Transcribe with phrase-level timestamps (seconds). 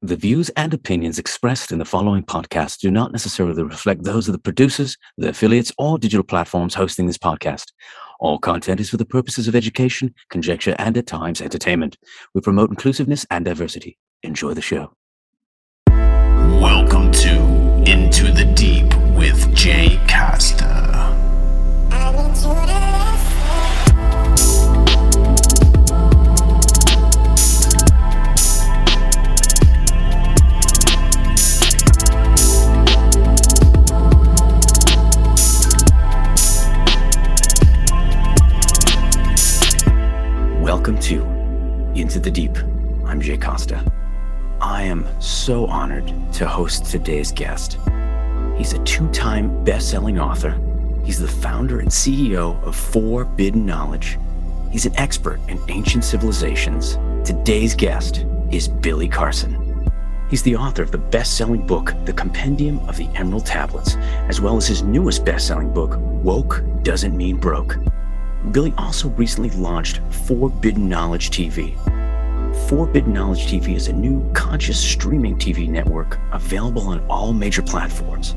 [0.00, 4.32] The views and opinions expressed in the following podcast do not necessarily reflect those of
[4.32, 7.72] the producers, the affiliates, or digital platforms hosting this podcast.
[8.20, 11.98] All content is for the purposes of education, conjecture, and at times entertainment.
[12.32, 13.98] We promote inclusiveness and diversity.
[14.22, 14.92] Enjoy the show.
[15.88, 17.34] Welcome to
[17.84, 20.57] Into the Deep with Jay Costa.
[42.18, 42.58] Into the Deep.
[43.06, 43.80] I'm Jay Costa.
[44.60, 47.78] I am so honored to host today's guest.
[48.56, 50.58] He's a two time best selling author.
[51.04, 54.18] He's the founder and CEO of Forbidden Knowledge.
[54.72, 56.98] He's an expert in ancient civilizations.
[57.24, 59.88] Today's guest is Billy Carson.
[60.28, 63.94] He's the author of the best selling book, The Compendium of the Emerald Tablets,
[64.28, 67.76] as well as his newest best selling book, Woke Doesn't Mean Broke.
[68.50, 71.76] Billy also recently launched Forbidden Knowledge TV.
[72.66, 78.34] Forbidden Knowledge TV is a new conscious streaming TV network available on all major platforms.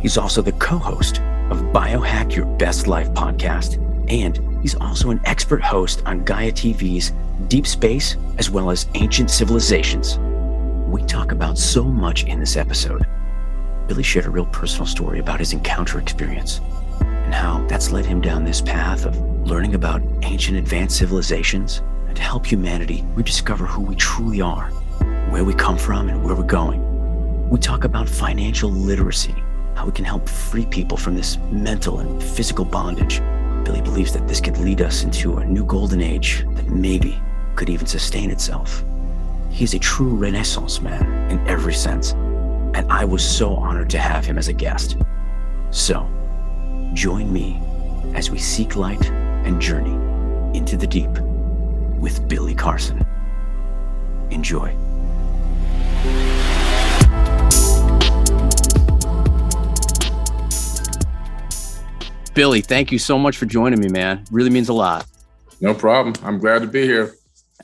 [0.00, 1.18] He's also the co host
[1.50, 3.78] of Biohack Your Best Life podcast,
[4.10, 7.12] and he's also an expert host on Gaia TV's
[7.48, 10.18] Deep Space as well as Ancient Civilizations.
[10.88, 13.06] We talk about so much in this episode.
[13.88, 16.60] Billy shared a real personal story about his encounter experience
[17.00, 22.16] and how that's led him down this path of learning about ancient advanced civilizations and
[22.18, 24.68] to help humanity rediscover who we truly are,
[25.30, 27.48] where we come from, and where we're going.
[27.48, 29.34] We talk about financial literacy,
[29.74, 33.22] how we can help free people from this mental and physical bondage.
[33.64, 37.18] Billy believes that this could lead us into a new golden age that maybe
[37.54, 38.84] could even sustain itself.
[39.48, 44.26] He's a true Renaissance man in every sense, and I was so honored to have
[44.26, 44.98] him as a guest.
[45.70, 46.06] So,
[46.92, 47.58] Join me
[48.14, 49.02] as we seek light
[49.46, 49.94] and journey
[50.54, 51.08] into the deep
[52.02, 53.06] with Billy Carson.
[54.30, 54.76] Enjoy.
[62.34, 64.24] Billy, thank you so much for joining me, man.
[64.30, 65.06] Really means a lot.
[65.60, 66.14] No problem.
[66.24, 67.14] I'm glad to be here.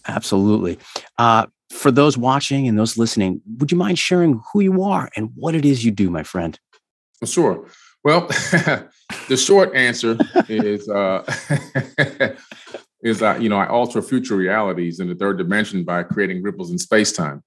[0.07, 0.79] Absolutely.
[1.17, 5.31] Uh, for those watching and those listening, would you mind sharing who you are and
[5.35, 6.59] what it is you do, my friend?
[7.25, 7.67] Sure.
[8.05, 8.27] Well,
[9.29, 10.17] the short answer
[10.49, 11.25] is uh,
[13.09, 16.71] is that you know I alter future realities in the third dimension by creating ripples
[16.71, 17.43] in space time.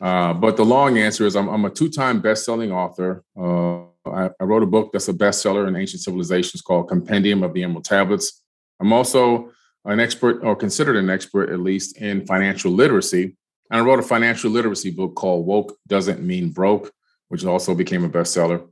[0.00, 3.24] Uh, but the long answer is I'm, I'm a two-time best-selling author.
[3.38, 7.54] Uh, I, I, wrote a book that's a bestseller in ancient civilizations called Compendium of
[7.54, 8.42] the Emerald Tablets.
[8.80, 9.50] I'm also
[9.84, 13.36] an expert, or considered an expert at least, in financial literacy.
[13.70, 16.92] And I wrote a financial literacy book called Woke Doesn't Mean Broke,
[17.28, 18.66] which also became a bestseller.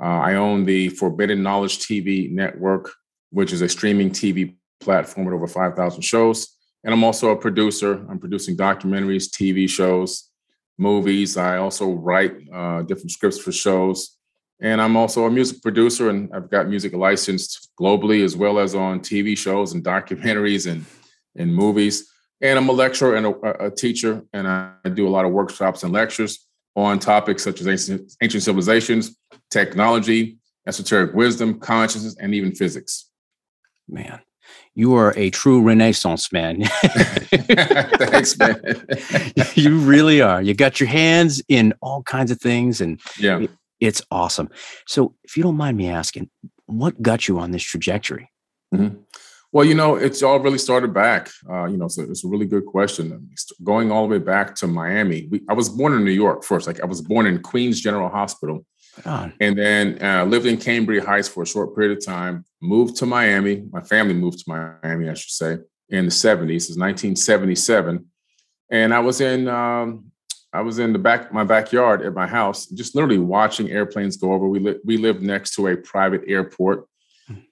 [0.00, 2.92] Uh, I own the Forbidden Knowledge TV network,
[3.30, 6.56] which is a streaming TV platform with over 5,000 shows.
[6.84, 8.06] And I'm also a producer.
[8.08, 10.30] I'm producing documentaries, TV shows,
[10.78, 11.36] movies.
[11.36, 14.16] I also write uh, different scripts for shows.
[14.60, 18.74] And I'm also a music producer, and I've got music licensed globally as well as
[18.74, 20.84] on TV shows and documentaries and,
[21.36, 22.10] and movies.
[22.40, 25.82] And I'm a lecturer and a, a teacher, and I do a lot of workshops
[25.82, 29.16] and lectures on topics such as ancient, ancient civilizations,
[29.50, 33.10] technology, esoteric wisdom, consciousness, and even physics.
[33.88, 34.20] Man,
[34.74, 36.64] you are a true Renaissance man.
[36.84, 38.60] Thanks, man.
[39.54, 40.42] you really are.
[40.42, 43.46] You got your hands in all kinds of things, and yeah,
[43.80, 44.50] it's awesome.
[44.86, 46.30] So, if you don't mind me asking,
[46.66, 48.30] what got you on this trajectory?
[48.74, 48.98] Mm-hmm.
[49.52, 51.30] Well, you know, it's all really started back.
[51.48, 53.30] Uh, you know, so it's a really good question.
[53.64, 55.28] Going all the way back to Miami.
[55.30, 56.66] We, I was born in New York first.
[56.66, 58.66] Like I was born in Queens General Hospital,
[59.40, 62.44] and then uh, lived in Cambria Heights for a short period of time.
[62.60, 63.64] Moved to Miami.
[63.70, 64.44] My family moved to
[64.82, 65.58] Miami, I should say,
[65.88, 66.68] in the '70s.
[66.68, 68.06] It's 1977,
[68.70, 69.48] and I was in.
[69.48, 70.12] Um,
[70.52, 74.32] I was in the back my backyard at my house, just literally watching airplanes go
[74.32, 74.48] over.
[74.48, 76.86] We li- we lived next to a private airport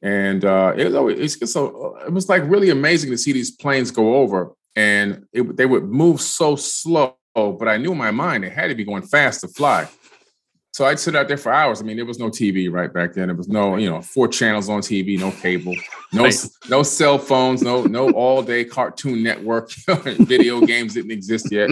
[0.02, 3.50] and uh, it was always it's so it was like really amazing to see these
[3.50, 7.16] planes go over, and it, they would move so slow.
[7.34, 9.88] But I knew in my mind it had to be going fast to fly.
[10.74, 11.80] So I'd sit out there for hours.
[11.80, 13.28] I mean, there was no TV right back then.
[13.28, 15.72] There was no, you know, four channels on TV, no cable,
[16.12, 16.28] no
[16.68, 19.70] no cell phones, no no all day Cartoon Network.
[19.92, 21.70] Video games didn't exist yet.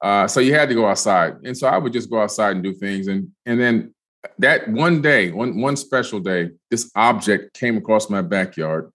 [0.00, 2.62] Uh, so you had to go outside, and so I would just go outside and
[2.62, 3.08] do things.
[3.08, 3.92] And and then
[4.38, 8.92] that one day, one one special day, this object came across my backyard,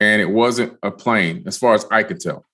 [0.00, 2.44] and it wasn't a plane, as far as I could tell.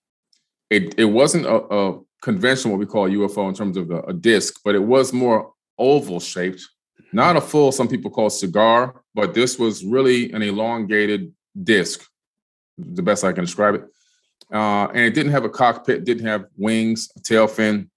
[0.69, 4.00] It it wasn't a, a conventional, what we call a UFO in terms of a,
[4.00, 6.62] a disc, but it was more oval shaped,
[7.12, 11.32] not a full, some people call cigar, but this was really an elongated
[11.62, 12.05] disc,
[12.76, 13.85] the best I can describe it.
[14.53, 17.91] Uh, and it didn't have a cockpit, didn't have wings, tail fin.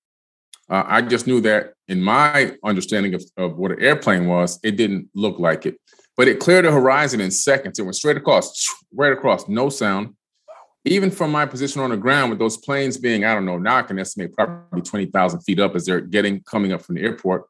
[0.69, 4.75] Uh, I just knew that in my understanding of, of what an airplane was, it
[4.75, 5.79] didn't look like it.
[6.15, 7.79] But it cleared the horizon in seconds.
[7.79, 10.15] It went straight across, right across, no sound.
[10.85, 13.77] Even from my position on the ground, with those planes being, I don't know, now
[13.77, 17.43] I can estimate probably 20,000 feet up as they're getting coming up from the airport,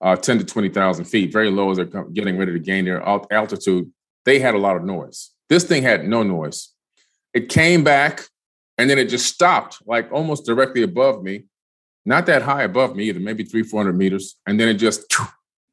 [0.00, 3.90] uh, 10 to 20,000 feet, very low as they're getting ready to gain their altitude.
[4.24, 5.30] They had a lot of noise.
[5.48, 6.72] This thing had no noise.
[7.34, 8.28] It came back
[8.76, 11.44] and then it just stopped, like almost directly above me,
[12.04, 14.36] not that high above me either, maybe three, 400 meters.
[14.46, 15.12] And then it just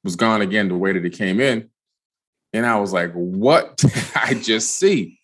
[0.03, 1.69] was gone again the way that it came in.
[2.51, 5.19] And I was like, what did I just see?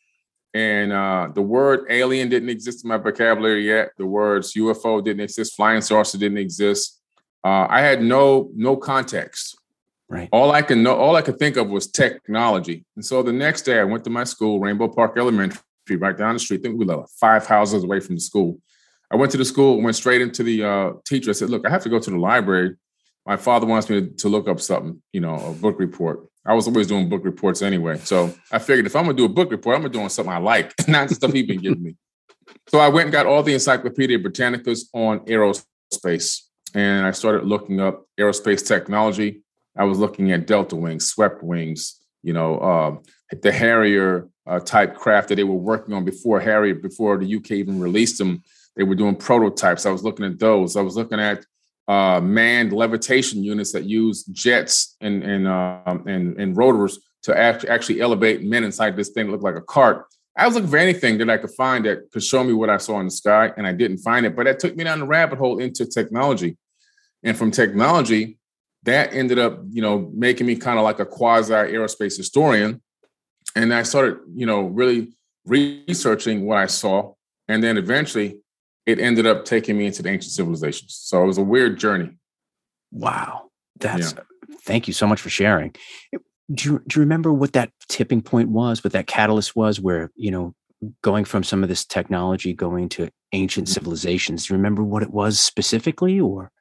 [0.53, 3.91] And uh, the word alien didn't exist in my vocabulary yet.
[3.97, 5.55] The words UFO didn't exist.
[5.55, 7.00] Flying saucer didn't exist.
[7.43, 9.57] Uh, I had no no context.
[10.09, 10.27] Right.
[10.31, 12.83] All I can know, all I could think of was technology.
[12.95, 15.61] And so the next day, I went to my school, Rainbow Park Elementary,
[15.97, 16.59] right down the street.
[16.59, 18.59] I think we were like five houses away from the school.
[19.09, 21.29] I went to the school, went straight into the uh, teacher.
[21.29, 22.75] I said, "Look, I have to go to the library.
[23.25, 26.53] My father wants me to, to look up something, you know, a book report." I
[26.53, 27.99] was always doing book reports anyway.
[27.99, 30.37] So I figured if I'm gonna do a book report, I'm gonna do something I
[30.39, 31.95] like, not the stuff he's been giving me.
[32.67, 36.41] So I went and got all the Encyclopedia Britannicas on aerospace.
[36.73, 39.43] And I started looking up aerospace technology.
[39.77, 42.97] I was looking at delta wings, swept wings, you know, uh,
[43.41, 47.51] the Harrier uh, type craft that they were working on before Harrier, before the UK
[47.51, 48.43] even released them.
[48.75, 49.85] They were doing prototypes.
[49.85, 50.75] I was looking at those.
[50.75, 51.45] I was looking at
[51.87, 57.65] uh, manned levitation units that use jets and and um, and, and rotors to act,
[57.65, 60.05] actually elevate men inside this thing that looked like a cart.
[60.37, 62.77] I was looking for anything that I could find that could show me what I
[62.77, 64.35] saw in the sky, and I didn't find it.
[64.35, 66.57] But that took me down the rabbit hole into technology,
[67.23, 68.37] and from technology,
[68.83, 72.81] that ended up, you know, making me kind of like a quasi aerospace historian.
[73.55, 75.13] And I started, you know, really
[75.45, 77.13] researching what I saw,
[77.47, 78.37] and then eventually
[78.85, 80.95] it ended up taking me into the ancient civilizations.
[80.95, 82.17] So it was a weird journey.
[82.91, 83.49] Wow.
[83.79, 84.23] That's yeah.
[84.63, 85.75] thank you so much for sharing.
[86.51, 90.11] Do you, do you remember what that tipping point was, what that catalyst was where,
[90.15, 90.53] you know,
[91.03, 93.73] going from some of this technology going to ancient mm-hmm.
[93.73, 94.45] civilizations?
[94.45, 96.51] Do you remember what it was specifically or?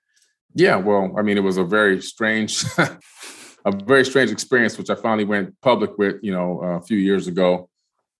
[0.55, 4.94] Yeah, well, I mean, it was a very strange, a very strange experience, which I
[4.94, 7.69] finally went public with, you know, a few years ago.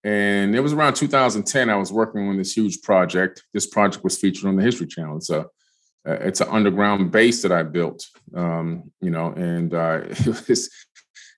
[0.03, 1.69] And it was around 2010.
[1.69, 3.43] I was working on this huge project.
[3.53, 5.17] This project was featured on the History Channel.
[5.19, 5.47] It's a
[6.07, 10.71] it's an underground base that I built, um, you know, and uh, it was,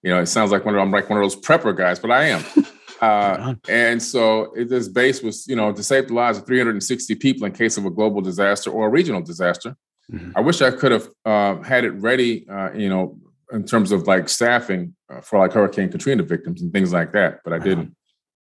[0.03, 2.11] you know, it sounds like one of I'm like one of those prepper guys, but
[2.11, 2.45] I am.
[3.03, 7.17] Uh, and so it, this base was, you know, to save the lives of 360
[7.17, 9.75] people in case of a global disaster or a regional disaster.
[10.13, 10.33] Mm-hmm.
[10.37, 13.19] I wish I could have uh, had it ready, uh, you know,
[13.53, 17.41] in terms of like staffing uh, for like Hurricane Katrina victims and things like that,
[17.45, 17.95] but I didn't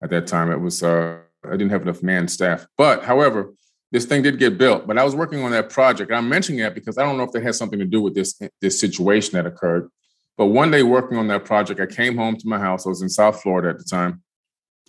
[0.02, 0.50] at that time.
[0.50, 2.66] It was uh, I didn't have enough man staff.
[2.76, 3.52] But however,
[3.92, 4.86] this thing did get built.
[4.86, 6.12] But I was working on that project.
[6.12, 8.40] I'm mentioning that because I don't know if that has something to do with this
[8.60, 9.88] this situation that occurred.
[10.36, 12.86] But one day working on that project, I came home to my house.
[12.86, 14.22] I was in South Florida at the time,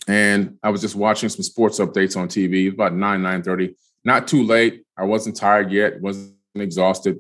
[0.07, 2.63] and I was just watching some sports updates on TV.
[2.63, 3.75] It was about nine nine thirty.
[4.03, 4.83] Not too late.
[4.97, 6.01] I wasn't tired yet.
[6.01, 7.19] wasn't exhausted.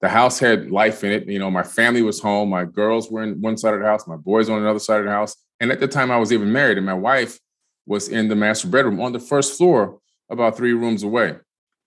[0.00, 1.28] The house had life in it.
[1.28, 2.50] You know, my family was home.
[2.50, 4.06] My girls were in one side of the house.
[4.08, 5.36] My boys on another side of the house.
[5.60, 7.38] And at the time, I was even married, and my wife
[7.86, 11.36] was in the master bedroom on the first floor, about three rooms away.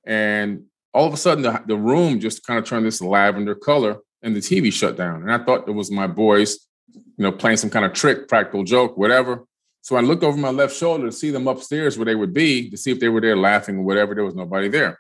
[0.06, 3.98] And all of a sudden, the, the room just kind of turned this lavender color,
[4.22, 5.24] and the TV shut down.
[5.24, 8.64] And I thought it was my boys, you know, playing some kind of trick, practical
[8.64, 9.46] joke, whatever.
[9.82, 12.70] So I looked over my left shoulder to see them upstairs where they would be,
[12.72, 14.16] to see if they were there laughing or whatever.
[14.16, 15.00] There was nobody there.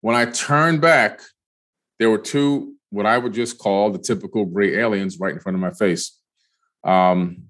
[0.00, 1.20] When I turned back,
[1.98, 5.54] there were two, what I would just call the typical gray aliens right in front
[5.54, 6.18] of my face.
[6.84, 7.44] Um,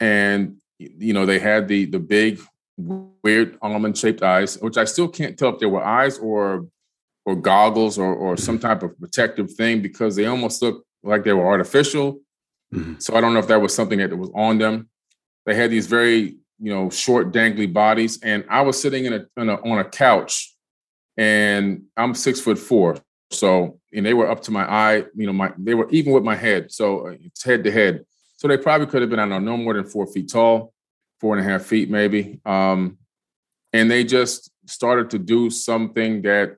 [0.00, 2.40] and you know they had the the big
[2.76, 6.66] weird almond shaped eyes, which I still can't tell if they were eyes or
[7.24, 11.32] or goggles or or some type of protective thing because they almost looked like they
[11.32, 12.20] were artificial.
[12.74, 12.94] Mm-hmm.
[12.98, 14.88] So I don't know if that was something that was on them.
[15.46, 19.40] They had these very you know short dangly bodies, and I was sitting in a,
[19.40, 20.51] in a on a couch,
[21.16, 22.96] and I'm six foot four,
[23.30, 25.04] so and they were up to my eye.
[25.14, 28.04] You know, my they were even with my head, so uh, it's head to head.
[28.36, 30.72] So they probably could have been, I don't know, no more than four feet tall,
[31.20, 32.40] four and a half feet maybe.
[32.44, 32.98] Um,
[33.72, 36.56] and they just started to do something that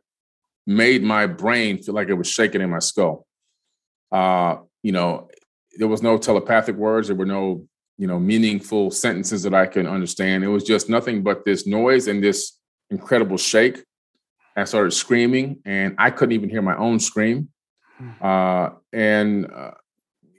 [0.67, 3.27] made my brain feel like it was shaking in my skull.
[4.11, 5.29] Uh, you know,
[5.77, 7.09] there was no telepathic words.
[7.09, 7.67] There were no,
[7.99, 10.45] you know, meaningful sentences that I can understand.
[10.45, 12.59] It was just nothing but this noise and this
[12.91, 13.85] incredible shake.
[14.57, 17.49] I started screaming, and I couldn't even hear my own scream.
[17.99, 18.11] Hmm.
[18.21, 19.73] Uh, and uh,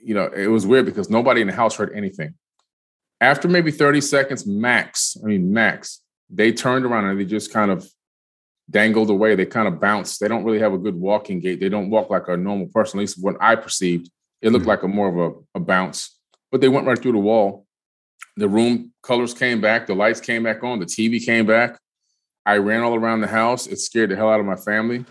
[0.02, 2.34] you know, it was weird because nobody in the house heard anything.
[3.20, 7.70] After maybe 30 seconds max, I mean max, they turned around and they just kind
[7.70, 7.88] of
[8.70, 9.34] dangled away.
[9.34, 10.20] They kind of bounced.
[10.20, 11.60] They don't really have a good walking gait.
[11.60, 14.10] They don't walk like a normal person, at least what I perceived.
[14.42, 14.68] It looked mm-hmm.
[14.68, 16.16] like a more of a, a bounce,
[16.52, 17.66] but they went right through the wall.
[18.36, 21.78] The room colors came back, the lights came back on, the TV came back.
[22.46, 23.66] I ran all around the house.
[23.66, 25.04] It scared the hell out of my family.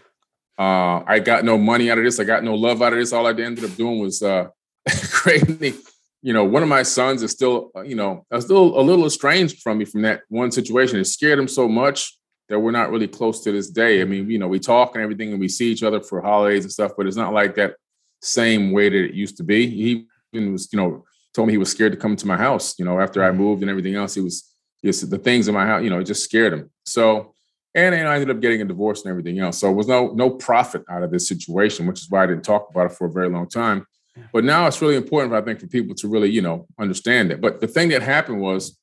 [0.58, 2.20] Uh, I got no money out of this.
[2.20, 3.12] I got no love out of this.
[3.12, 4.48] All I ended up doing was uh,
[5.12, 5.76] creating.
[6.22, 9.62] You know, one of my sons is still, uh, you know, still a little estranged
[9.62, 10.98] from me from that one situation.
[10.98, 14.02] It scared him so much that we're not really close to this day.
[14.02, 16.64] I mean, you know, we talk and everything, and we see each other for holidays
[16.64, 17.76] and stuff, but it's not like that
[18.22, 19.68] same way that it used to be.
[19.68, 22.80] He even was, you know, told me he was scared to come to my house.
[22.80, 23.38] You know, after I mm-hmm.
[23.38, 24.52] moved and everything else, he was
[24.84, 25.84] just the things in my house.
[25.84, 26.72] You know, it just scared him.
[26.86, 27.34] So,
[27.74, 29.60] and, and I ended up getting a divorce and everything else.
[29.60, 32.44] So, it was no no profit out of this situation, which is why I didn't
[32.44, 33.86] talk about it for a very long time.
[34.32, 37.42] But now it's really important, I think, for people to really, you know, understand it.
[37.42, 38.80] But the thing that happened was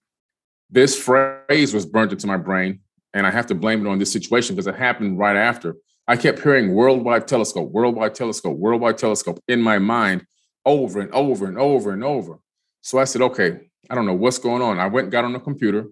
[0.71, 2.81] this phrase was burnt into my brain,
[3.15, 5.77] and I have to blame it on this situation because it happened right after.
[6.09, 10.27] I kept hearing worldwide telescope, worldwide telescope, worldwide telescope in my mind
[10.67, 12.39] over and over and over and over.
[12.81, 14.79] So I said, okay, I don't know what's going on.
[14.79, 15.87] I went and got on the computer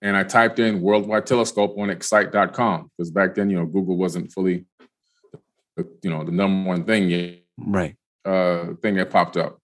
[0.00, 4.32] and I typed in worldwide telescope on excite.com because back then, you know, Google wasn't
[4.32, 4.66] fully,
[6.02, 7.40] you know, the number one thing yet.
[7.56, 7.96] Right.
[8.24, 9.58] Uh, thing that popped up.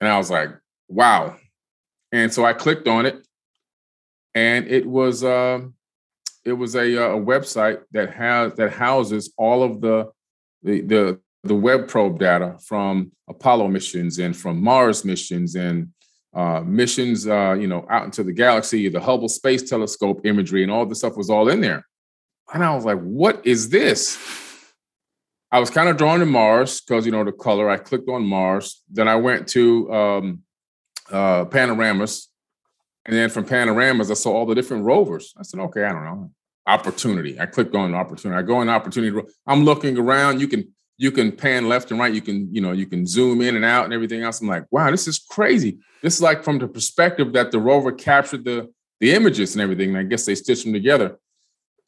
[0.00, 0.50] And I was like,
[0.88, 1.36] wow.
[2.12, 3.26] And so I clicked on it
[4.34, 5.60] and it was, uh,
[6.44, 10.10] it was a, uh, a website that has that houses all of the
[10.62, 15.88] the the the web probe data from Apollo missions and from Mars missions and
[16.34, 20.72] uh, missions, uh, you know, out into the galaxy, the Hubble Space Telescope imagery, and
[20.72, 21.86] all this stuff was all in there.
[22.52, 24.18] And I was like, "What is this?"
[25.50, 27.68] I was kind of drawn to Mars because you know the color.
[27.68, 28.82] I clicked on Mars.
[28.90, 30.42] Then I went to um,
[31.10, 32.28] uh, panoramas,
[33.04, 35.34] and then from panoramas, I saw all the different rovers.
[35.36, 36.30] I said, "Okay, I don't know."
[36.66, 37.38] Opportunity.
[37.40, 38.38] I clicked on opportunity.
[38.38, 39.20] I go in opportunity.
[39.46, 40.40] I'm looking around.
[40.40, 40.72] You can
[41.02, 42.14] you can pan left and right.
[42.14, 44.40] You can, you know, you can zoom in and out and everything else.
[44.40, 45.78] I'm like, wow, this is crazy.
[46.00, 49.88] This is like from the perspective that the rover captured the the images and everything.
[49.88, 51.18] And I guess they stitched them together.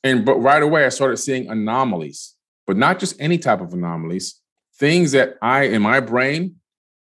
[0.02, 2.34] And but right away I started seeing anomalies,
[2.66, 4.40] but not just any type of anomalies,
[4.80, 6.56] things that I in my brain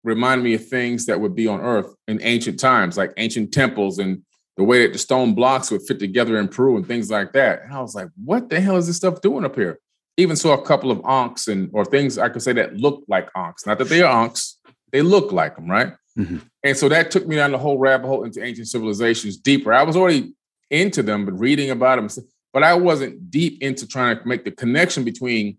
[0.04, 3.98] remind me of things that would be on Earth in ancient times, like ancient temples
[3.98, 4.20] and
[4.58, 7.62] the way that the stone blocks would fit together in Peru and things like that.
[7.62, 9.80] And I was like, what the hell is this stuff doing up here?
[10.16, 13.28] Even saw a couple of ankhs and or things I could say that look like
[13.36, 13.66] ankhs.
[13.66, 14.58] Not that they are ankhs,
[14.92, 15.92] they look like them, right?
[16.18, 16.38] Mm-hmm.
[16.62, 19.72] And so that took me down the whole rabbit hole into ancient civilizations deeper.
[19.72, 20.34] I was already
[20.70, 24.50] into them, but reading about them, but I wasn't deep into trying to make the
[24.50, 25.58] connection between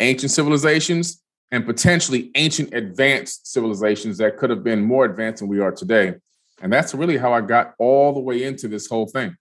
[0.00, 5.60] ancient civilizations and potentially ancient advanced civilizations that could have been more advanced than we
[5.60, 6.14] are today.
[6.60, 9.36] And that's really how I got all the way into this whole thing.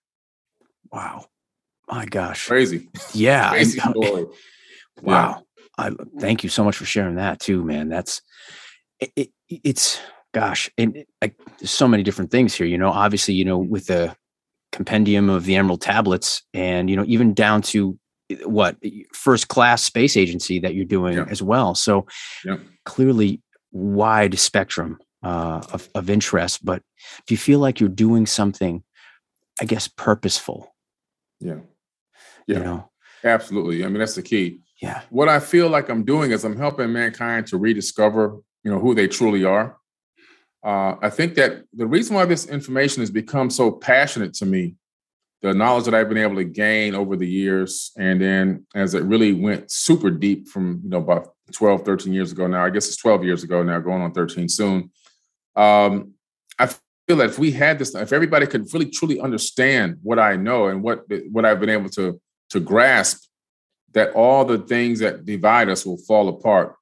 [0.91, 1.25] Wow.
[1.89, 2.47] My gosh.
[2.47, 2.89] Crazy.
[3.13, 3.49] Yeah.
[3.51, 4.25] Crazy story.
[5.01, 5.29] Wow.
[5.29, 5.43] Yeah.
[5.77, 7.89] I thank you so much for sharing that too, man.
[7.89, 8.21] That's
[8.99, 9.99] it, it it's
[10.33, 12.67] gosh, and I, there's so many different things here.
[12.67, 14.15] You know, obviously, you know, with the
[14.71, 17.97] compendium of the Emerald tablets, and you know, even down to
[18.29, 18.77] eh, what
[19.13, 21.25] first class space agency that you're doing yeah.
[21.29, 21.75] as well.
[21.75, 22.07] So
[22.43, 22.57] yeah.
[22.85, 26.65] clearly, wide spectrum uh, of of interest.
[26.65, 26.81] But
[27.27, 28.83] do you feel like you're doing something,
[29.61, 30.73] I guess, purposeful?
[31.39, 31.59] Yeah.
[32.47, 32.57] Yeah.
[32.57, 32.89] You know?
[33.23, 33.83] Absolutely.
[33.83, 35.01] I mean, that's the key yeah.
[35.09, 38.93] What I feel like I'm doing is I'm helping mankind to rediscover, you know, who
[38.93, 39.77] they truly are.
[40.63, 44.75] Uh, I think that the reason why this information has become so passionate to me,
[45.41, 49.03] the knowledge that I've been able to gain over the years, and then as it
[49.03, 52.87] really went super deep from, you know, about 12, 13 years ago now, I guess
[52.87, 54.91] it's 12 years ago now, going on 13 soon.
[55.55, 56.13] Um,
[56.59, 56.67] I
[57.07, 60.67] feel that if we had this, if everybody could really truly understand what I know
[60.67, 62.19] and what what I've been able to
[62.49, 63.27] to grasp
[63.93, 66.75] that all the things that divide us will fall apart.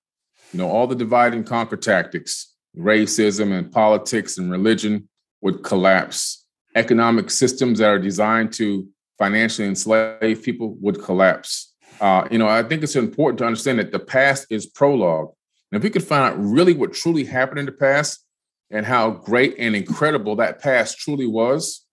[0.51, 5.09] You know, all the divide and conquer tactics, racism and politics and religion
[5.41, 6.45] would collapse.
[6.75, 11.73] Economic systems that are designed to financially enslave people would collapse.
[12.01, 15.31] Uh, you know, I think it's important to understand that the past is prologue.
[15.71, 18.25] And if we could find out really what truly happened in the past
[18.69, 21.85] and how great and incredible that past truly was,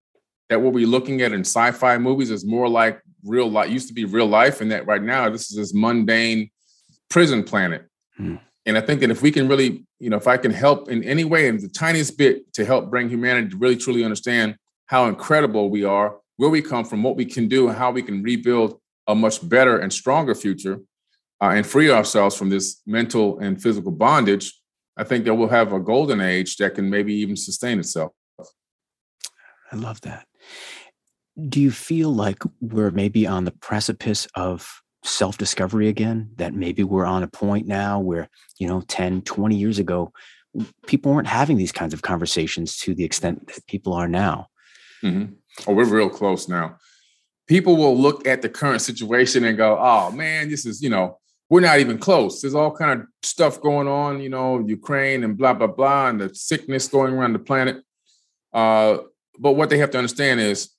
[0.48, 3.94] that what we're looking at in sci-fi movies is more like real life used to
[3.94, 6.50] be real life and that right now this is this mundane
[7.08, 7.86] prison planet
[8.16, 8.36] hmm.
[8.66, 11.02] and i think that if we can really you know if i can help in
[11.04, 15.06] any way in the tiniest bit to help bring humanity to really truly understand how
[15.06, 18.78] incredible we are where we come from what we can do how we can rebuild
[19.06, 20.80] a much better and stronger future
[21.42, 24.60] uh, and free ourselves from this mental and physical bondage,
[24.96, 28.12] I think that we'll have a golden age that can maybe even sustain itself.
[29.72, 30.26] I love that.
[31.48, 36.30] Do you feel like we're maybe on the precipice of self discovery again?
[36.36, 40.12] That maybe we're on a point now where, you know, 10, 20 years ago,
[40.86, 44.48] people weren't having these kinds of conversations to the extent that people are now.
[45.02, 45.34] Mm-hmm.
[45.66, 46.76] Oh, we're real close now.
[47.46, 51.18] People will look at the current situation and go, "Oh man, this is you know
[51.50, 52.40] we're not even close.
[52.40, 56.20] There's all kind of stuff going on, you know, Ukraine and blah blah blah, and
[56.20, 57.82] the sickness going around the planet."
[58.52, 58.98] Uh,
[59.38, 60.70] but what they have to understand is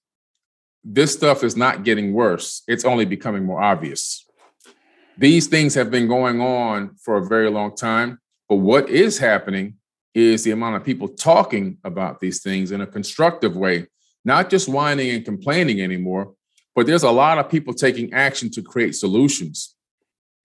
[0.84, 4.25] this stuff is not getting worse; it's only becoming more obvious.
[5.18, 8.20] These things have been going on for a very long time
[8.54, 9.78] but what is happening
[10.13, 13.88] is the amount of people talking about these things in a constructive way,
[14.24, 16.36] not just whining and complaining anymore,
[16.75, 19.75] but there's a lot of people taking action to create solutions.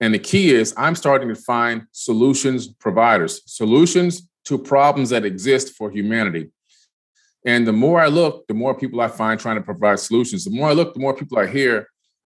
[0.01, 5.75] And the key is I'm starting to find solutions providers, solutions to problems that exist
[5.75, 6.51] for humanity.
[7.45, 10.45] And the more I look, the more people I find trying to provide solutions.
[10.45, 11.89] The more I look, the more people I hear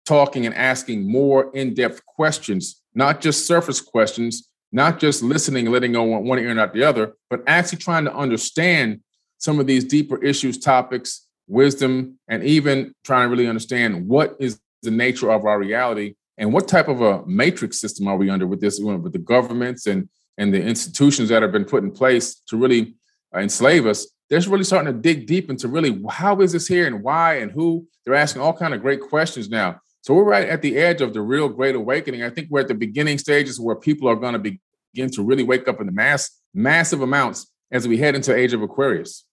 [0.06, 5.92] talking and asking more in depth questions, not just surface questions, not just listening, letting
[5.92, 9.00] go one, ear and not the other, but actually trying to understand
[9.38, 14.58] some of these deeper issues, topics, wisdom, and even trying to really understand what is
[14.82, 18.46] the nature of our reality and what type of a matrix system are we under
[18.46, 22.40] with this, with the governments and and the institutions that have been put in place
[22.49, 22.94] to really
[23.34, 24.06] enslave us.
[24.34, 27.52] They're really starting to dig deep into really how is this here and why and
[27.52, 27.86] who.
[28.04, 29.78] They're asking all kind of great questions now.
[30.00, 32.24] So we're right at the edge of the real great awakening.
[32.24, 35.44] I think we're at the beginning stages where people are going to begin to really
[35.44, 39.24] wake up in the mass, massive amounts as we head into age of Aquarius.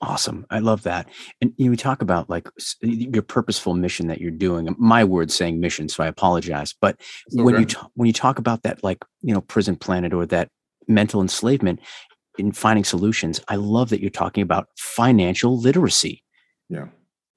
[0.00, 0.44] Awesome.
[0.50, 1.08] I love that.
[1.40, 2.48] And you talk about like
[2.80, 4.74] your purposeful mission that you're doing.
[4.76, 6.74] My word saying mission, so I apologize.
[6.80, 7.00] But
[7.32, 7.44] okay.
[7.44, 10.48] when you talk, when you talk about that like, you know, prison planet or that
[10.88, 11.78] mental enslavement
[12.38, 16.22] in finding solutions, I love that you're talking about financial literacy.
[16.68, 16.86] Yeah.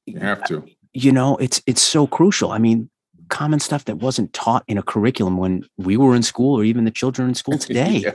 [0.06, 2.90] You have to you know it's it's so crucial i mean
[3.30, 6.86] common stuff that wasn't taught in a curriculum when we were in school or even
[6.86, 8.14] the children in school today yeah.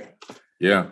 [0.61, 0.87] yeah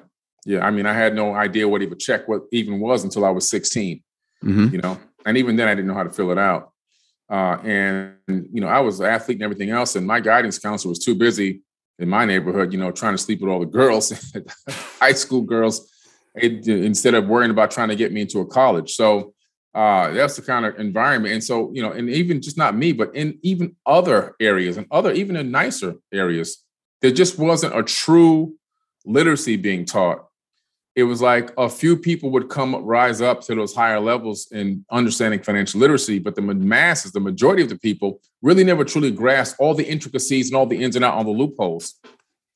[0.44, 3.30] yeah i mean i had no idea what even check what even was until i
[3.30, 4.02] was 16
[4.44, 4.74] mm-hmm.
[4.74, 6.72] you know and even then i didn't know how to fill it out
[7.30, 10.90] uh, and you know i was an athlete and everything else and my guidance counselor
[10.90, 11.62] was too busy
[11.98, 14.12] in my neighborhood you know trying to sleep with all the girls
[15.00, 15.90] high school girls
[16.34, 19.34] instead of worrying about trying to get me into a college so
[19.76, 21.34] uh, that's the kind of environment.
[21.34, 24.86] And so, you know, and even just not me, but in even other areas and
[24.90, 26.64] other, even in nicer areas,
[27.02, 28.54] there just wasn't a true
[29.04, 30.24] literacy being taught.
[30.96, 34.84] It was like a few people would come rise up to those higher levels in
[34.90, 39.60] understanding financial literacy, but the masses, the majority of the people, really never truly grasped
[39.60, 41.94] all the intricacies and all the ins and outs, all the loopholes.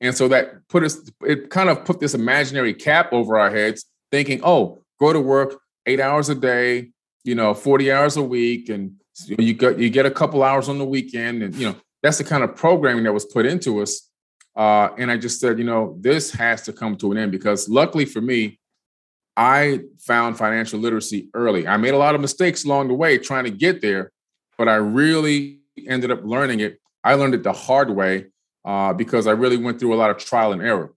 [0.01, 3.85] And so that put us, it kind of put this imaginary cap over our heads,
[4.11, 6.93] thinking, oh, go to work eight hours a day,
[7.25, 8.95] you know, 40 hours a week and
[9.27, 12.25] you get you get a couple hours on the weekend and you know that's the
[12.25, 14.09] kind of programming that was put into us
[14.57, 17.69] uh, and i just said you know this has to come to an end because
[17.69, 18.59] luckily for me
[19.37, 21.67] i found financial literacy early.
[21.67, 24.13] I made a lot of mistakes along the way trying to get there
[24.59, 26.79] but i really ended up learning it.
[27.03, 28.27] I learned it the hard way
[28.65, 30.93] uh, because i really went through a lot of trial and error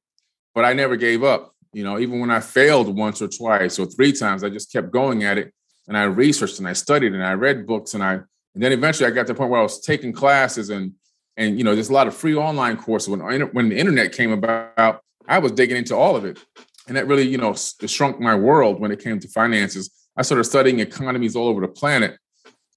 [0.56, 1.54] but i never gave up.
[1.74, 4.92] You know even when i failed once or twice or three times i just kept
[4.92, 5.54] going at it
[5.88, 8.14] and I researched and I studied and I read books and I
[8.56, 10.94] and then eventually I got to the point where I was taking classes and
[11.38, 13.10] and you know there's a lot of free online courses.
[13.10, 13.22] When
[13.54, 16.40] when the internet came about I was digging into all of it.
[16.88, 19.90] And that really you know shrunk my world when it came to finances.
[20.18, 22.18] I started studying economies all over the planet.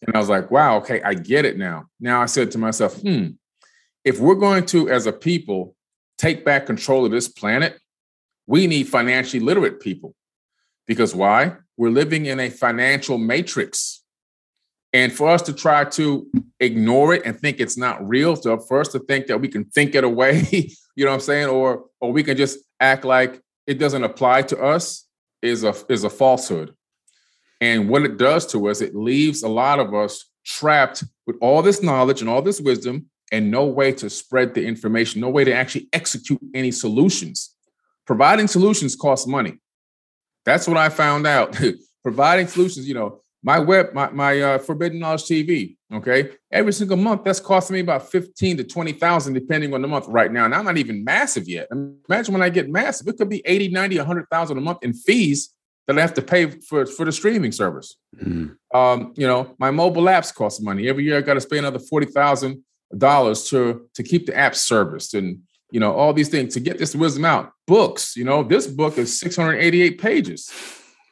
[0.06, 1.86] And I was like wow okay I get it now.
[2.00, 3.28] Now I said to myself hmm
[4.04, 5.74] if we're going to as a people
[6.16, 7.78] take back control of this planet
[8.46, 10.14] we need financially literate people.
[10.86, 11.56] Because why?
[11.76, 14.02] We're living in a financial matrix.
[14.96, 16.26] And for us to try to
[16.58, 19.66] ignore it and think it's not real, so for us to think that we can
[19.66, 20.42] think it away,
[20.96, 24.40] you know what I'm saying, or or we can just act like it doesn't apply
[24.42, 25.06] to us
[25.42, 26.74] is a is a falsehood.
[27.60, 31.60] And what it does to us, it leaves a lot of us trapped with all
[31.60, 35.44] this knowledge and all this wisdom and no way to spread the information, no way
[35.44, 37.54] to actually execute any solutions.
[38.06, 39.58] Providing solutions costs money.
[40.46, 41.54] That's what I found out.
[42.02, 46.96] Providing solutions, you know, my web, my, my uh, Forbidden Knowledge TV, okay, every single
[46.96, 50.46] month that's costing me about 15 to 20,000 depending on the month right now.
[50.46, 51.68] And I'm not even massive yet.
[51.70, 55.54] Imagine when I get massive, it could be 80, 90, 100,000 a month in fees
[55.86, 57.94] that I have to pay for for the streaming service.
[58.20, 58.56] Mm.
[58.74, 60.88] Um, you know, my mobile apps cost money.
[60.88, 62.64] Every year I got to pay another forty thousand
[62.98, 65.38] dollars to to keep the app serviced and
[65.70, 67.52] you know all these things to get this wisdom out.
[67.68, 70.50] Books, you know, this book is 688 pages.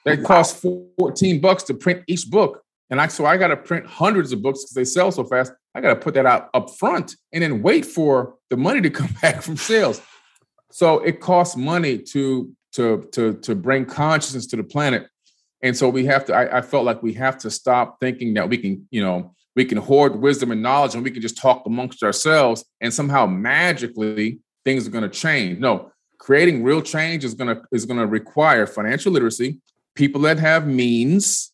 [0.05, 0.27] That wow.
[0.27, 0.67] costs
[0.99, 2.63] 14 bucks to print each book.
[2.91, 5.53] And I so I got to print hundreds of books because they sell so fast.
[5.75, 8.91] I got to put that out up front and then wait for the money to
[9.01, 10.01] come back from sales.
[10.71, 15.09] So it costs money to to to to bring consciousness to the planet.
[15.63, 16.35] And so we have to.
[16.35, 19.65] I, I felt like we have to stop thinking that we can, you know, we
[19.65, 24.41] can hoard wisdom and knowledge and we can just talk amongst ourselves and somehow magically
[24.65, 25.59] things are going to change.
[25.59, 29.61] No, creating real change is going to is going to require financial literacy,
[29.95, 31.53] people that have means,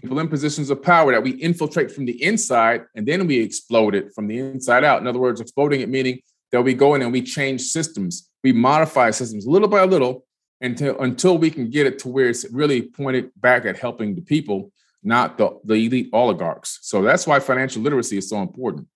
[0.00, 3.94] people in positions of power that we infiltrate from the inside and then we explode
[3.94, 5.00] it from the inside out.
[5.00, 8.52] In other words, exploding it meaning that we go in and we change systems, we
[8.52, 10.24] modify systems little by little
[10.60, 14.22] until until we can get it to where it's really pointed back at helping the
[14.22, 16.78] people, not the, the elite oligarchs.
[16.82, 18.86] So that's why financial literacy is so important.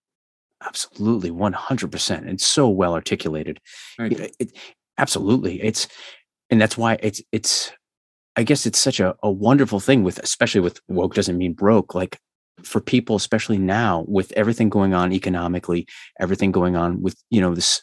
[0.62, 2.26] Absolutely, one hundred percent.
[2.26, 3.60] And so well articulated.
[3.98, 4.52] It, it,
[4.96, 5.88] absolutely, it's
[6.50, 7.72] and that's why it's it's
[8.36, 11.94] I guess it's such a, a wonderful thing with, especially with woke doesn't mean broke.
[11.94, 12.18] Like
[12.62, 15.86] for people, especially now with everything going on economically,
[16.20, 17.82] everything going on with, you know, this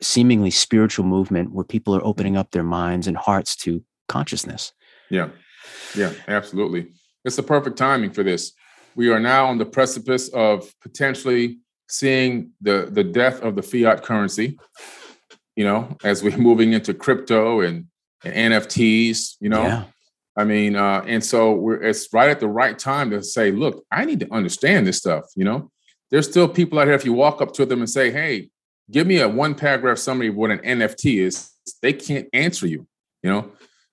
[0.00, 4.72] seemingly spiritual movement where people are opening up their minds and hearts to consciousness.
[5.10, 5.28] Yeah.
[5.94, 6.92] Yeah, absolutely.
[7.24, 8.52] It's the perfect timing for this.
[8.94, 14.02] We are now on the precipice of potentially seeing the the death of the fiat
[14.02, 14.58] currency,
[15.56, 17.86] you know, as we're moving into crypto and
[18.24, 19.62] and NFTs, you know.
[19.62, 19.84] Yeah.
[20.36, 23.84] I mean, uh, and so we're it's right at the right time to say, look,
[23.90, 25.70] I need to understand this stuff, you know.
[26.10, 28.50] There's still people out here, if you walk up to them and say, hey,
[28.90, 32.86] give me a one paragraph summary of what an NFT is, they can't answer you,
[33.22, 33.50] you know.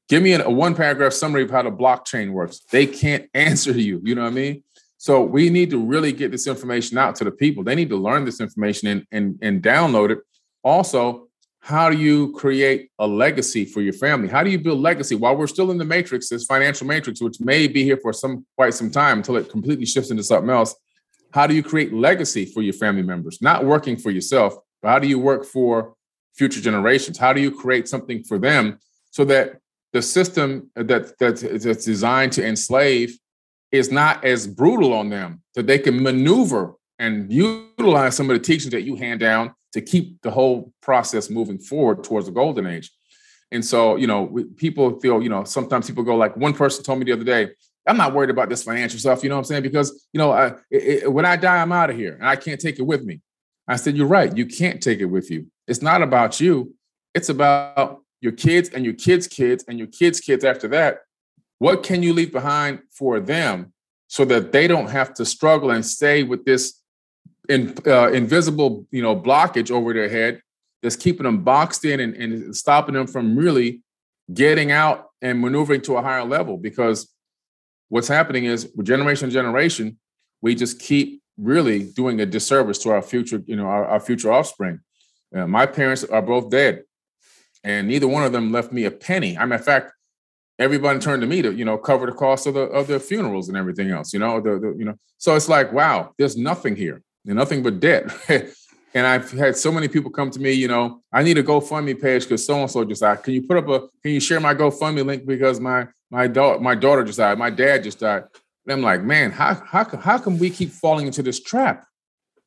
[0.07, 2.61] Give me a, one paragraph summary of how the blockchain works.
[2.71, 4.63] They can't answer you, you know what I mean?
[4.97, 7.63] So we need to really get this information out to the people.
[7.63, 10.19] They need to learn this information and and, and download it.
[10.61, 11.28] Also,
[11.69, 14.27] how do you create a legacy for your family?
[14.27, 17.39] How do you build legacy while we're still in the matrix, this financial matrix, which
[17.39, 20.75] may be here for some quite some time until it completely shifts into something else?
[21.31, 23.39] How do you create legacy for your family members?
[23.39, 25.93] Not working for yourself, but how do you work for
[26.33, 27.19] future generations?
[27.19, 28.79] How do you create something for them
[29.11, 29.59] so that
[29.93, 33.15] the system that that's designed to enslave
[33.71, 38.43] is not as brutal on them, that they can maneuver and utilize some of the
[38.43, 42.65] teachings that you hand down to keep the whole process moving forward towards the golden
[42.65, 42.91] age.
[43.51, 46.99] And so, you know, people feel, you know, sometimes people go like, one person told
[46.99, 47.49] me the other day,
[47.87, 49.23] I'm not worried about this financial stuff.
[49.23, 49.63] You know what I'm saying?
[49.63, 52.35] Because, you know, I, it, it, when I die, I'm out of here and I
[52.35, 53.21] can't take it with me.
[53.67, 54.35] I said, You're right.
[54.35, 55.47] You can't take it with you.
[55.67, 56.75] It's not about you,
[57.13, 60.99] it's about your kids and your kids' kids and your kids' kids after that.
[61.59, 63.73] What can you leave behind for them
[64.07, 66.79] so that they don't have to struggle and stay with this
[67.49, 70.41] in, uh, invisible, you know, blockage over their head
[70.81, 73.81] that's keeping them boxed in and, and stopping them from really
[74.33, 76.55] getting out and maneuvering to a higher level.
[76.55, 77.11] Because
[77.89, 79.97] what's happening is, generation to generation,
[80.41, 84.31] we just keep really doing a disservice to our future, you know, our, our future
[84.31, 84.79] offspring.
[85.35, 86.83] Uh, my parents are both dead,
[87.63, 89.37] and neither one of them left me a penny.
[89.37, 89.91] I mean, in fact,
[90.57, 93.47] everybody turned to me to, you know, cover the cost of the of their funerals
[93.47, 94.13] and everything else.
[94.13, 97.03] You know, the, the you know, so it's like, wow, there's nothing here
[97.35, 98.11] nothing but debt.
[98.93, 102.01] and I've had so many people come to me, you know, I need a GoFundMe
[102.01, 103.23] page because so and so just died.
[103.23, 103.87] Can you put up a?
[104.01, 107.49] Can you share my GoFundMe link because my my daughter my daughter just died, my
[107.49, 108.23] dad just died.
[108.65, 111.85] And I'm like, man, how how how can we keep falling into this trap?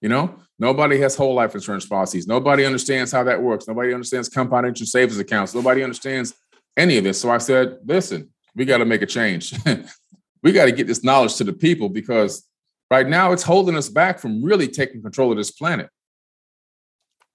[0.00, 2.26] You know, nobody has whole life insurance policies.
[2.26, 3.68] Nobody understands how that works.
[3.68, 5.54] Nobody understands compound interest savings accounts.
[5.54, 6.34] Nobody understands
[6.76, 7.20] any of this.
[7.20, 9.54] So I said, listen, we got to make a change.
[10.42, 12.44] we got to get this knowledge to the people because
[12.92, 15.88] Right now, it's holding us back from really taking control of this planet.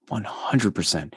[0.08, 1.12] 100%.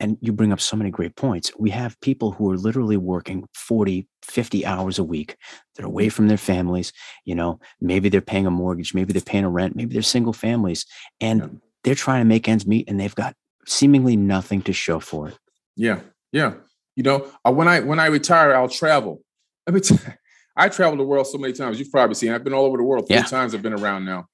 [0.00, 1.52] And you bring up so many great points.
[1.60, 5.36] We have people who are literally working 40, 50 hours a week.
[5.76, 6.92] They're away from their families.
[7.24, 10.32] You know, maybe they're paying a mortgage, maybe they're paying a rent, maybe they're single
[10.32, 10.86] families,
[11.20, 11.46] and yeah.
[11.84, 15.38] they're trying to make ends meet and they've got seemingly nothing to show for it.
[15.76, 16.00] Yeah.
[16.32, 16.54] Yeah.
[16.96, 19.22] You know, uh, when I when I retire, I'll travel.
[19.68, 19.96] Let me t-
[20.56, 21.78] I traveled the world so many times.
[21.78, 22.32] You've probably seen.
[22.32, 23.22] I've been all over the world three yeah.
[23.24, 23.54] times.
[23.54, 24.26] I've been around now,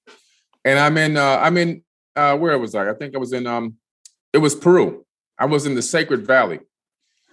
[0.65, 1.17] and I'm in.
[1.17, 1.83] Uh, I'm in.
[2.15, 2.91] Uh, where was I?
[2.91, 3.47] I think I was in.
[3.47, 3.77] Um,
[4.33, 5.05] it was Peru.
[5.39, 6.61] I was in the Sacred Valley.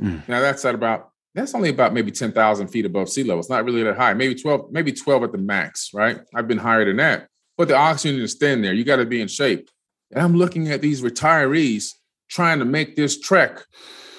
[0.02, 0.28] Mm.
[0.28, 1.12] Now that's at about.
[1.36, 3.39] That's only about maybe ten thousand feet above sea level.
[3.39, 4.13] It's not really that high.
[4.13, 4.71] Maybe twelve.
[4.71, 5.93] Maybe twelve at the max.
[5.93, 6.19] Right.
[6.34, 7.28] I've been higher than that.
[7.58, 8.73] But the oxygen is thin there.
[8.73, 9.69] You got to be in shape.
[10.12, 11.93] And I'm looking at these retirees
[12.30, 13.60] trying to make this trek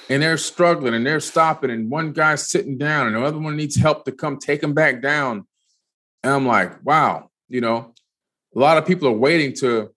[0.09, 3.57] and they're struggling and they're stopping, and one guy's sitting down, and the other one
[3.57, 5.47] needs help to come take him back down.
[6.23, 7.94] And I'm like, wow, you know,
[8.55, 9.90] a lot of people are waiting to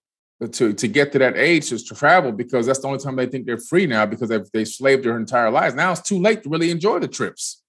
[0.52, 3.46] to to get to that age to travel because that's the only time they think
[3.46, 5.74] they're free now because they've they slaved their entire lives.
[5.74, 7.62] Now it's too late to really enjoy the trips.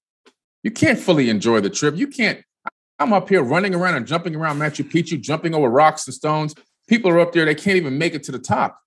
[0.63, 1.95] You can't fully enjoy the trip.
[1.95, 2.41] You can't.
[2.99, 6.55] I'm up here running around and jumping around Machu Picchu, jumping over rocks and stones.
[6.87, 8.79] People are up there; they can't even make it to the top,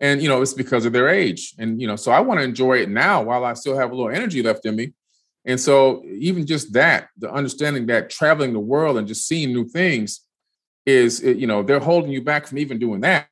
[0.00, 1.54] and you know it's because of their age.
[1.58, 3.94] And you know, so I want to enjoy it now while I still have a
[3.94, 4.92] little energy left in me.
[5.44, 9.66] And so, even just that, the understanding that traveling the world and just seeing new
[9.66, 10.20] things
[10.84, 13.28] is, you know, they're holding you back from even doing that,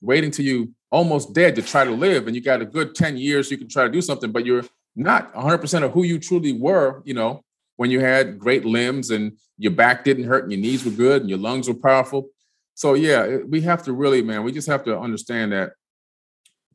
[0.00, 2.26] waiting till you almost dead to try to live.
[2.26, 4.64] And you got a good 10 years you can try to do something, but you're
[4.96, 7.44] not 100% of who you truly were, you know,
[7.76, 11.22] when you had great limbs and your back didn't hurt and your knees were good
[11.22, 12.28] and your lungs were powerful.
[12.74, 15.72] So, yeah, we have to really, man, we just have to understand that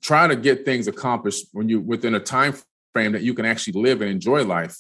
[0.04, 2.54] trying to get things accomplished when you within a time
[2.92, 4.78] frame that you can actually live and enjoy life.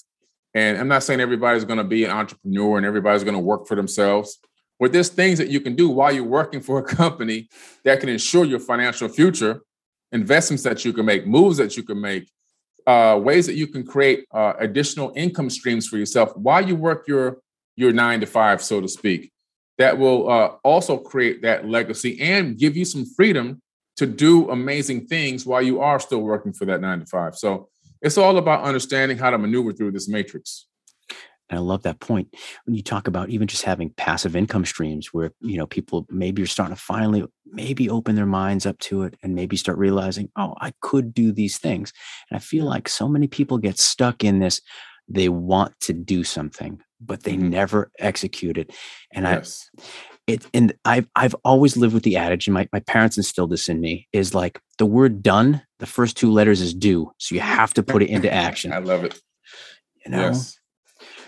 [0.54, 3.66] And I'm not saying everybody's going to be an entrepreneur and everybody's going to work
[3.68, 4.38] for themselves,
[4.80, 7.50] but there's things that you can do while you're working for a company
[7.84, 9.62] that can ensure your financial future,
[10.12, 12.30] investments that you can make, moves that you can make,
[12.86, 17.08] uh, ways that you can create uh, additional income streams for yourself while you work
[17.08, 17.40] your
[17.76, 19.32] your nine to five, so to speak.
[19.80, 23.64] That will uh, also create that legacy and give you some freedom
[23.98, 27.36] to do amazing things while you are still working for that nine to five.
[27.36, 27.70] So
[28.02, 30.68] it's all about understanding how to maneuver through this matrix.
[31.50, 32.34] And I love that point
[32.66, 36.42] when you talk about even just having passive income streams where, you know, people maybe
[36.42, 40.30] are starting to finally maybe open their minds up to it and maybe start realizing,
[40.36, 41.94] oh, I could do these things.
[42.30, 44.62] And I feel like so many people get stuck in this.
[45.08, 47.50] They want to do something, but they mm-hmm.
[47.50, 48.72] never execute it.
[49.12, 49.70] And yes.
[49.78, 49.84] I,
[50.28, 53.70] it and I've I've always lived with the adage, and my, my parents instilled this
[53.70, 57.12] in me, is like the word done, the first two letters is do.
[57.18, 58.72] So you have to put it into action.
[58.74, 59.20] I love it.
[60.06, 60.22] You know?
[60.22, 60.60] Yes.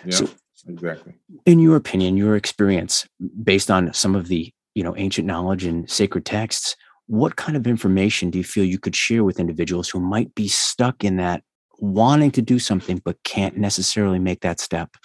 [0.06, 0.30] Yeah, so,
[0.68, 1.14] exactly.
[1.46, 3.08] In your opinion, your experience,
[3.44, 6.76] based on some of the you know ancient knowledge and sacred texts,
[7.08, 10.48] what kind of information do you feel you could share with individuals who might be
[10.48, 11.44] stuck in that
[11.80, 14.96] wanting to do something but can't necessarily make that step?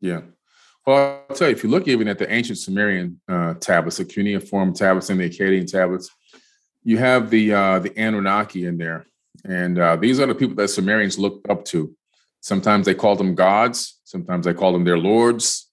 [0.00, 0.20] Yeah.
[0.86, 4.04] Well, I'll tell you, if you look even at the ancient Sumerian uh, tablets, the
[4.04, 6.10] cuneiform tablets and the Akkadian tablets,
[6.82, 9.06] you have the uh, the Anunnaki in there,
[9.44, 11.94] and uh, these are the people that Sumerians looked up to.
[12.40, 15.70] Sometimes they called them gods, sometimes they called them their lords,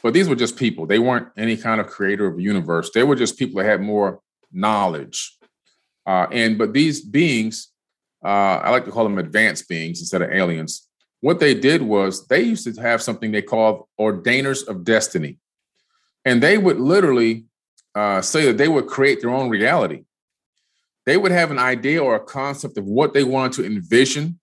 [0.00, 0.86] but these were just people.
[0.86, 2.90] They weren't any kind of creator of the universe.
[2.94, 4.20] They were just people that had more
[4.52, 5.36] knowledge.
[6.06, 7.72] Uh, and but these beings,
[8.24, 8.28] uh,
[8.62, 10.88] I like to call them advanced beings instead of aliens
[11.22, 15.38] what they did was they used to have something they called ordainers of destiny.
[16.24, 17.44] And they would literally
[17.94, 20.02] uh, say that they would create their own reality.
[21.06, 24.40] They would have an idea or a concept of what they wanted to envision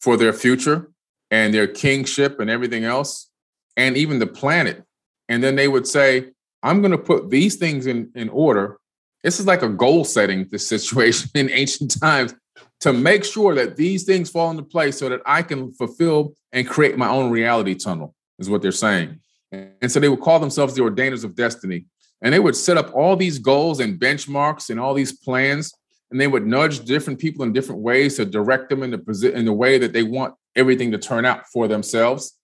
[0.00, 0.90] for their future
[1.30, 3.28] and their kingship and everything else,
[3.76, 4.84] and even the planet.
[5.28, 6.30] And then they would say,
[6.62, 8.78] I'm going to put these things in, in order.
[9.24, 12.32] This is like a goal setting this situation in ancient times
[12.80, 16.66] to make sure that these things fall into place so that I can fulfill and
[16.66, 19.20] create my own reality tunnel, is what they're saying.
[19.52, 21.86] And so they would call themselves the ordainers of destiny.
[22.22, 25.72] And they would set up all these goals and benchmarks and all these plans.
[26.10, 29.44] And they would nudge different people in different ways to direct them in the, in
[29.44, 32.36] the way that they want everything to turn out for themselves.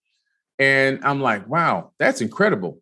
[0.59, 2.81] And I'm like, wow, that's incredible.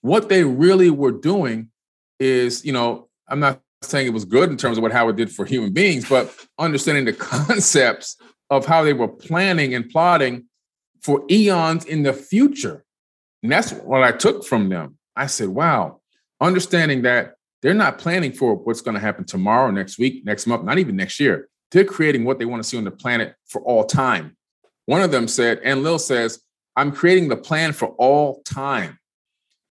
[0.00, 1.70] What they really were doing
[2.18, 5.30] is, you know, I'm not saying it was good in terms of what Howard did
[5.30, 8.16] for human beings, but understanding the concepts
[8.50, 10.44] of how they were planning and plotting
[11.02, 12.84] for eons in the future.
[13.42, 14.98] And that's what I took from them.
[15.14, 16.00] I said, wow,
[16.40, 20.64] understanding that they're not planning for what's going to happen tomorrow, next week, next month,
[20.64, 21.48] not even next year.
[21.70, 24.36] They're creating what they want to see on the planet for all time.
[24.86, 26.40] One of them said, Enlil says,
[26.76, 28.98] I'm creating the plan for all time,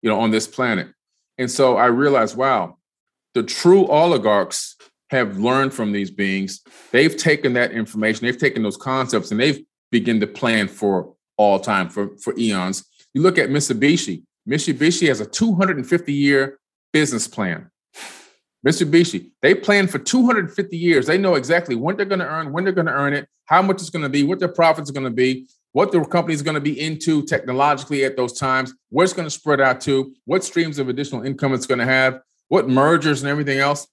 [0.02, 0.88] you know, on this planet.
[1.38, 2.77] And so I realized, wow,
[3.38, 4.74] the true oligarchs
[5.10, 6.60] have learned from these beings.
[6.90, 11.60] They've taken that information, they've taken those concepts, and they've begun to plan for all
[11.60, 12.84] time, for, for eons.
[13.14, 14.24] You look at Mitsubishi.
[14.48, 16.58] Mitsubishi has a 250 year
[16.92, 17.70] business plan.
[18.66, 21.06] Mitsubishi, they plan for 250 years.
[21.06, 23.62] They know exactly when they're going to earn, when they're going to earn it, how
[23.62, 26.34] much it's going to be, what their profits are going to be, what the company
[26.34, 29.80] is going to be into technologically at those times, where it's going to spread out
[29.82, 33.86] to, what streams of additional income it's going to have what mergers and everything else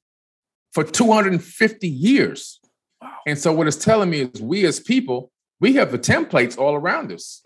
[0.74, 2.60] for 250 years.
[3.02, 3.12] Wow.
[3.28, 6.76] And so what it's telling me is we as people, we have the templates all
[6.76, 7.42] around us.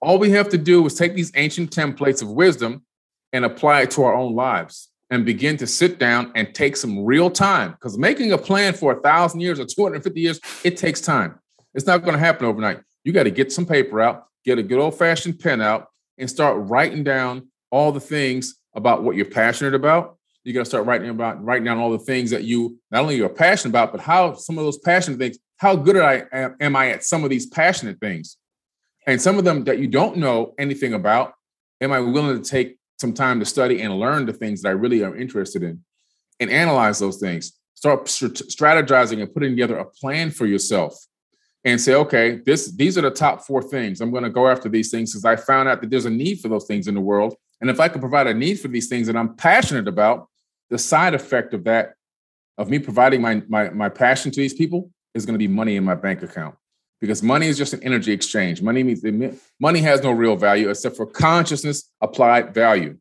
[0.00, 2.84] All we have to do is take these ancient templates of wisdom
[3.32, 4.90] and apply it to our own lives.
[5.10, 7.72] and begin to sit down and take some real time.
[7.72, 11.38] Because making a plan for a thousand years or 250 years, it takes time.
[11.74, 12.80] It's not going to happen overnight.
[13.04, 16.28] You got to get some paper out, get a good old fashioned pen out, and
[16.28, 20.17] start writing down all the things about what you're passionate about.
[20.44, 23.16] You got to start writing about writing down all the things that you not only
[23.16, 25.38] you're passionate about, but how some of those passionate things.
[25.56, 28.36] How good I am, am I at some of these passionate things,
[29.06, 31.34] and some of them that you don't know anything about.
[31.80, 34.72] Am I willing to take some time to study and learn the things that I
[34.72, 35.82] really am interested in,
[36.40, 37.52] and analyze those things?
[37.74, 40.96] Start strategizing and putting together a plan for yourself
[41.64, 44.00] and say, okay, this these are the top four things.
[44.00, 46.40] I'm going to go after these things because I found out that there's a need
[46.40, 47.34] for those things in the world.
[47.60, 50.28] And if I can provide a need for these things that I'm passionate about,
[50.70, 51.94] the side effect of that,
[52.56, 55.76] of me providing my my, my passion to these people, is going to be money
[55.76, 56.54] in my bank account.
[57.00, 58.60] Because money is just an energy exchange.
[58.60, 59.04] Money means
[59.60, 62.96] money has no real value except for consciousness applied value.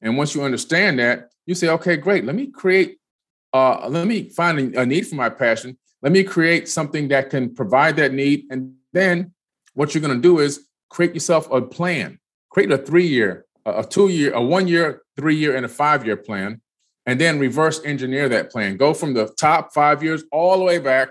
[0.00, 2.24] And once you understand that, you say, okay, great.
[2.24, 2.98] Let me create.
[3.52, 7.54] Uh, let me find a need for my passion let me create something that can
[7.54, 8.46] provide that need.
[8.50, 9.32] And then
[9.74, 12.18] what you're going to do is create yourself a plan,
[12.50, 16.04] create a three year, a two year, a one year, three year, and a five
[16.04, 16.60] year plan.
[17.06, 18.76] And then reverse engineer that plan.
[18.76, 21.08] Go from the top five years all the way back,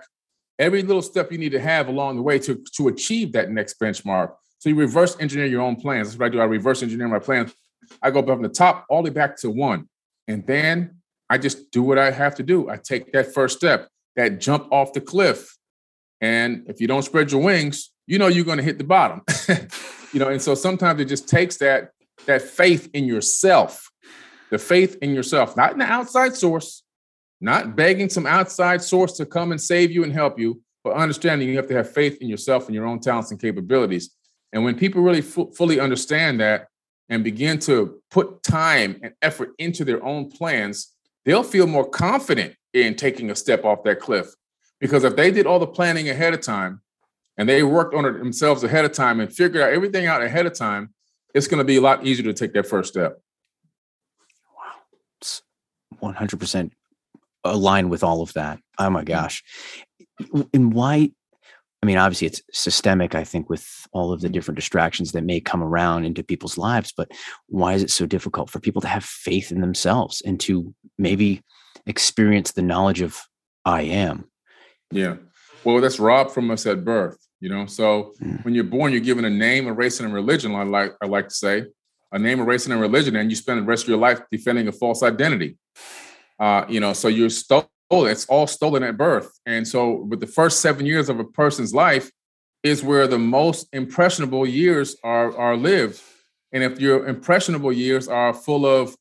[0.58, 3.80] every little step you need to have along the way to, to achieve that next
[3.80, 4.34] benchmark.
[4.60, 6.10] So you reverse engineer your own plans.
[6.10, 6.40] That's what I do.
[6.40, 7.54] I reverse engineer my plans.
[8.02, 9.90] I go from the top all the way back to one.
[10.28, 12.70] And then I just do what I have to do.
[12.70, 15.58] I take that first step that jump off the cliff.
[16.22, 19.22] And if you don't spread your wings, you know you're going to hit the bottom.
[20.14, 21.92] you know, and so sometimes it just takes that
[22.26, 23.90] that faith in yourself,
[24.50, 26.84] the faith in yourself, not in the outside source,
[27.42, 31.48] not begging some outside source to come and save you and help you, but understanding
[31.48, 34.12] you have to have faith in yourself and your own talents and capabilities.
[34.52, 36.68] And when people really f- fully understand that
[37.10, 40.94] and begin to put time and effort into their own plans,
[41.26, 44.28] they'll feel more confident in taking a step off that cliff.
[44.80, 46.82] Because if they did all the planning ahead of time
[47.38, 50.46] and they worked on it themselves ahead of time and figured out everything out ahead
[50.46, 50.94] of time,
[51.34, 53.20] it's going to be a lot easier to take that first step.
[54.56, 54.82] Wow.
[55.20, 55.42] It's
[56.02, 56.72] 100%
[57.44, 58.60] aligned with all of that.
[58.78, 59.44] Oh my gosh.
[60.54, 61.12] And why?
[61.82, 65.40] I mean, obviously, it's systemic, I think, with all of the different distractions that may
[65.40, 66.92] come around into people's lives.
[66.96, 67.10] But
[67.48, 71.42] why is it so difficult for people to have faith in themselves and to maybe
[71.86, 73.22] experience the knowledge of
[73.66, 74.30] I am.
[74.92, 75.18] Yeah.
[75.64, 77.66] Well, that's robbed from us at birth, you know.
[77.66, 78.44] So mm.
[78.44, 81.06] when you're born, you're given a name, a race, and a religion, I like I
[81.06, 81.66] like to say.
[82.12, 84.20] A name, a race, and a religion, and you spend the rest of your life
[84.32, 85.58] defending a false identity.
[86.40, 87.68] Uh, you know, so you're stolen.
[87.92, 89.32] It's all stolen at birth.
[89.46, 92.12] And so with the first seven years of a person's life
[92.64, 96.02] is where the most impressionable years are are lived.
[96.52, 98.96] And if your impressionable years are full of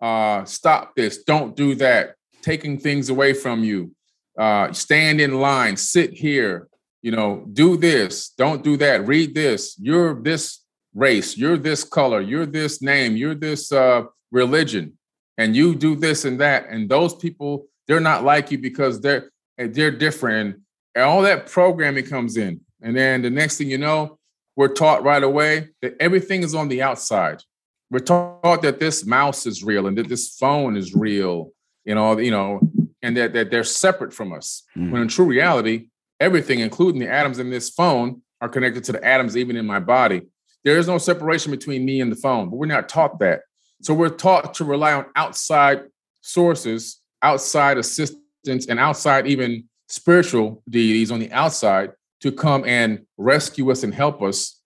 [0.00, 3.94] uh, stop this, don't do that, taking things away from you,
[4.38, 6.68] uh, stand in line, sit here,
[7.06, 10.64] you know, do this, don't do that, read this, you're this
[10.94, 14.98] race, you're this color, you're this name, you're this uh, religion,
[15.38, 16.66] and you do this and that.
[16.68, 20.56] And those people, they're not like you because they're they're different.
[20.94, 22.60] And all that programming comes in.
[22.82, 24.18] And then the next thing you know,
[24.56, 27.40] we're taught right away that everything is on the outside
[27.90, 31.52] we're taught that this mouse is real and that this phone is real,
[31.84, 32.60] you know, you know,
[33.02, 34.64] and that, that they're separate from us.
[34.76, 34.90] Mm.
[34.90, 35.88] When in true reality,
[36.20, 39.80] everything, including the atoms in this phone, are connected to the atoms even in my
[39.80, 40.22] body.
[40.64, 43.42] There is no separation between me and the phone, but we're not taught that.
[43.82, 45.84] So we're taught to rely on outside
[46.22, 53.70] sources, outside assistance, and outside even spiritual deities on the outside to come and rescue
[53.70, 54.60] us and help us.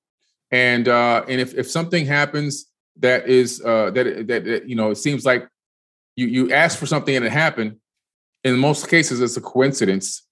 [0.50, 2.66] And uh, and if, if something happens
[2.98, 5.48] that is uh, that, that that you know it seems like
[6.16, 7.76] you you ask for something and it happened.
[8.42, 10.26] In most cases, it's a coincidence,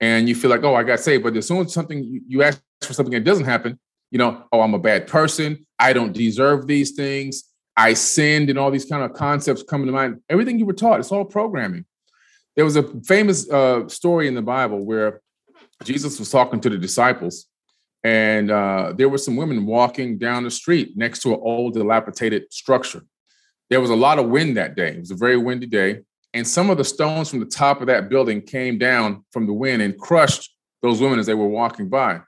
[0.00, 1.24] and you feel like, oh, I got saved.
[1.24, 3.78] But as soon as something you, ask for something that doesn't happen,
[4.10, 5.66] you know, oh, I'm a bad person.
[5.78, 7.44] I don't deserve these things.
[7.76, 10.20] I sinned, and all these kind of concepts come to mind.
[10.30, 11.84] Everything you were taught, it's all programming.
[12.54, 15.20] There was a famous uh, story in the Bible where
[15.84, 17.46] Jesus was talking to the disciples,
[18.02, 22.50] and uh, there were some women walking down the street next to an old dilapidated
[22.50, 23.02] structure.
[23.68, 24.92] There was a lot of wind that day.
[24.92, 26.00] It was a very windy day,
[26.36, 29.54] and some of the stones from the top of that building came down from the
[29.54, 32.20] wind and crushed those women as they were walking by.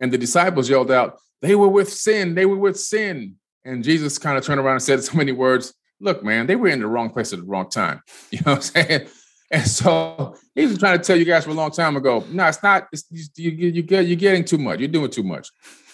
[0.00, 2.34] And the disciples yelled out, "They were with sin.
[2.34, 5.72] They were with sin." And Jesus kind of turned around and said so many words,
[6.00, 8.00] "Look, man, they were in the wrong place at the wrong time."
[8.32, 9.08] You know what I'm saying?
[9.52, 12.24] And so he was trying to tell you guys for a long time ago.
[12.30, 12.88] No, it's not.
[12.90, 13.04] It's,
[13.36, 14.80] you, you, you get, you're getting too much.
[14.80, 15.50] You're doing too much.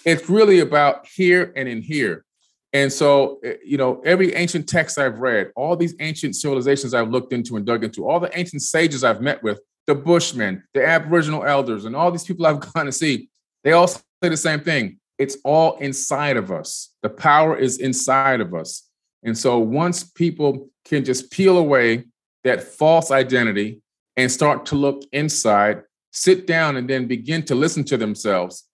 [0.07, 2.25] It's really about here and in here.
[2.73, 7.11] And so, eh, you know, every ancient text I've read, all these ancient civilizations I've
[7.11, 10.87] looked into and dug into, all the ancient sages I've met with, the Bushmen, the
[10.87, 13.29] Aboriginal elders, and all these people I've gone to see,
[13.65, 14.99] they all say the same thing.
[15.19, 16.95] It's all inside of us.
[17.03, 18.89] The power is inside of us.
[19.25, 22.05] And so once people can just peel away
[22.45, 23.81] that false identity
[24.17, 28.68] and start to look inside, sit down and then begin to listen to themselves.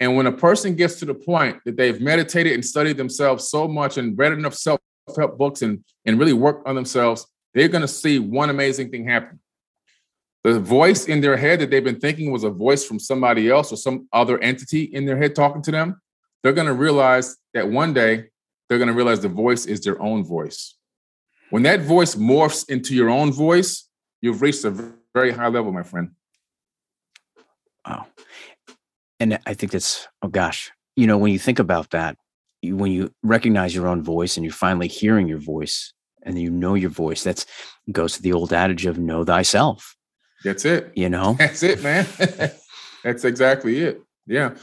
[0.00, 3.68] And when a person gets to the point that they've meditated and studied themselves so
[3.68, 7.88] much and read enough self-help books and, and really worked on themselves, they're going to
[7.88, 9.38] see one amazing thing happen.
[10.42, 13.72] The voice in their head that they've been thinking was a voice from somebody else
[13.72, 16.00] or some other entity in their head talking to them.
[16.42, 18.30] They're going to realize that one day
[18.68, 20.76] they're going to realize the voice is their own voice.
[21.50, 23.86] When that voice morphs into your own voice,
[24.22, 26.12] you've reached a very high level, my friend.
[27.86, 28.06] Wow.
[29.20, 32.16] And I think that's, oh gosh, you know, when you think about that,
[32.62, 35.92] you, when you recognize your own voice and you're finally hearing your voice
[36.22, 37.46] and you know your voice, that's
[37.92, 39.96] goes to the old adage of know thyself.
[40.42, 40.90] That's it.
[40.94, 42.06] You know, that's it, man.
[43.04, 44.02] that's exactly it.
[44.26, 44.54] Yeah.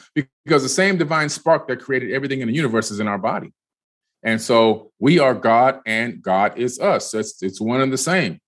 [0.43, 3.53] Because the same divine spark that created everything in the universe is in our body.
[4.23, 7.13] And so we are God and God is us.
[7.13, 8.39] It's, it's one and the same.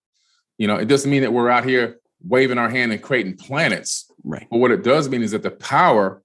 [0.58, 4.09] You know, it doesn't mean that we're out here waving our hand and creating planets.
[4.30, 4.48] Right.
[4.52, 6.22] But what it does mean is that the power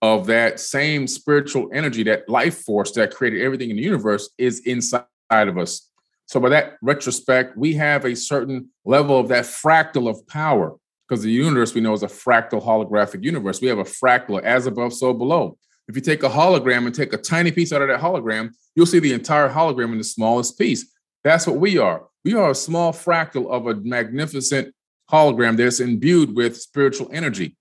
[0.00, 4.60] of that same spiritual energy, that life force that created everything in the universe is
[4.60, 5.90] inside of us.
[6.26, 10.74] So by that retrospect, we have a certain level of that fractal of power
[11.06, 13.60] because the universe we know is a fractal holographic universe.
[13.60, 15.58] We have a fractal as above, so below.
[15.88, 18.86] If you take a hologram and take a tiny piece out of that hologram, you'll
[18.86, 20.90] see the entire hologram in the smallest piece.
[21.22, 22.06] That's what we are.
[22.24, 24.74] We are a small fractal of a magnificent
[25.12, 27.56] hologram that's imbued with spiritual energy.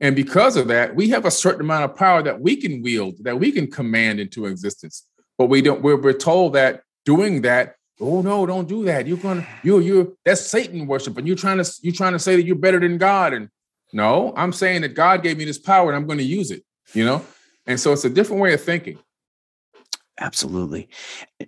[0.00, 3.16] And because of that, we have a certain amount of power that we can wield,
[3.24, 5.04] that we can command into existence.
[5.36, 9.06] But we don't, we're, we're told that doing that, oh no, don't do that.
[9.06, 11.16] You're gonna, you, you, that's Satan worship.
[11.18, 13.32] And you're trying to, you're trying to say that you're better than God.
[13.32, 13.48] And
[13.92, 16.64] no, I'm saying that God gave me this power and I'm going to use it,
[16.92, 17.24] you know?
[17.66, 18.98] And so it's a different way of thinking.
[20.20, 20.88] Absolutely.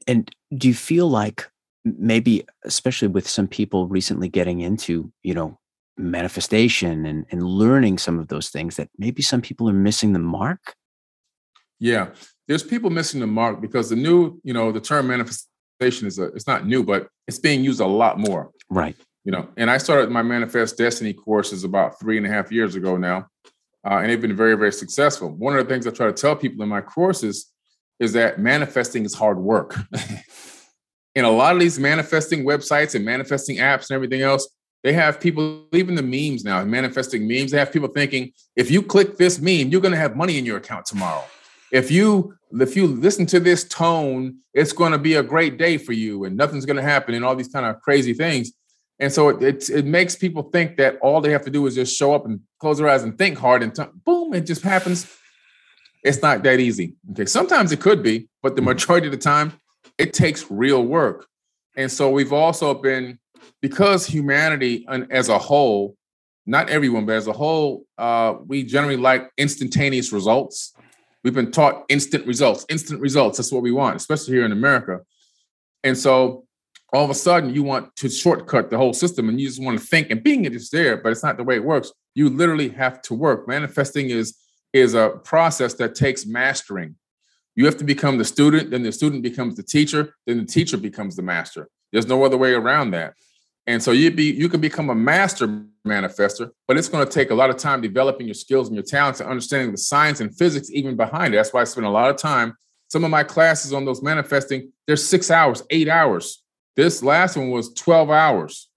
[0.06, 1.49] And do you feel like
[1.84, 5.58] maybe especially with some people recently getting into you know
[5.96, 10.18] manifestation and, and learning some of those things that maybe some people are missing the
[10.18, 10.74] mark?
[11.78, 12.10] Yeah
[12.50, 16.24] there's people missing the mark because the new you know the term manifestation is a
[16.34, 18.50] it's not new but it's being used a lot more.
[18.68, 18.96] Right.
[19.24, 22.74] You know and i started my manifest destiny courses about three and a half years
[22.74, 23.28] ago now
[23.86, 25.30] uh, and they've been very very successful.
[25.30, 27.52] One of the things i try to tell people in my courses
[28.00, 29.76] is that manifesting is hard work
[31.20, 34.48] in a lot of these manifesting websites and manifesting apps and everything else,
[34.82, 38.82] they have people, even the memes now, manifesting memes, they have people thinking, if you
[38.82, 41.24] click this meme, you're going to have money in your account tomorrow.
[41.70, 45.78] If you if you listen to this tone, it's going to be a great day
[45.78, 48.50] for you and nothing's going to happen and all these kind of crazy things.
[48.98, 51.76] And so it, it, it makes people think that all they have to do is
[51.76, 54.62] just show up and close their eyes and think hard and t- boom, it just
[54.62, 55.06] happens.
[56.02, 56.96] It's not that easy.
[57.12, 57.26] Okay.
[57.26, 58.70] Sometimes it could be, but the mm-hmm.
[58.70, 59.52] majority of the time,
[59.98, 61.26] it takes real work.
[61.76, 63.18] And so we've also been,
[63.62, 65.96] because humanity as a whole,
[66.46, 70.74] not everyone, but as a whole, uh, we generally like instantaneous results.
[71.22, 73.38] We've been taught instant results, instant results.
[73.38, 75.00] That's what we want, especially here in America.
[75.84, 76.44] And so
[76.92, 79.78] all of a sudden you want to shortcut the whole system and you just want
[79.78, 81.92] to think and being it is there, but it's not the way it works.
[82.14, 83.46] You literally have to work.
[83.46, 84.36] Manifesting is
[84.72, 86.94] is a process that takes mastering.
[87.56, 90.76] You have to become the student, then the student becomes the teacher, then the teacher
[90.76, 91.68] becomes the master.
[91.92, 93.14] There's no other way around that.
[93.66, 97.30] And so you be you can become a master manifester, but it's going to take
[97.30, 100.36] a lot of time developing your skills and your talents and understanding the science and
[100.36, 101.36] physics even behind it.
[101.36, 102.56] That's why I spend a lot of time.
[102.88, 106.42] Some of my classes on those manifesting, they're six hours, eight hours.
[106.74, 108.68] This last one was 12 hours.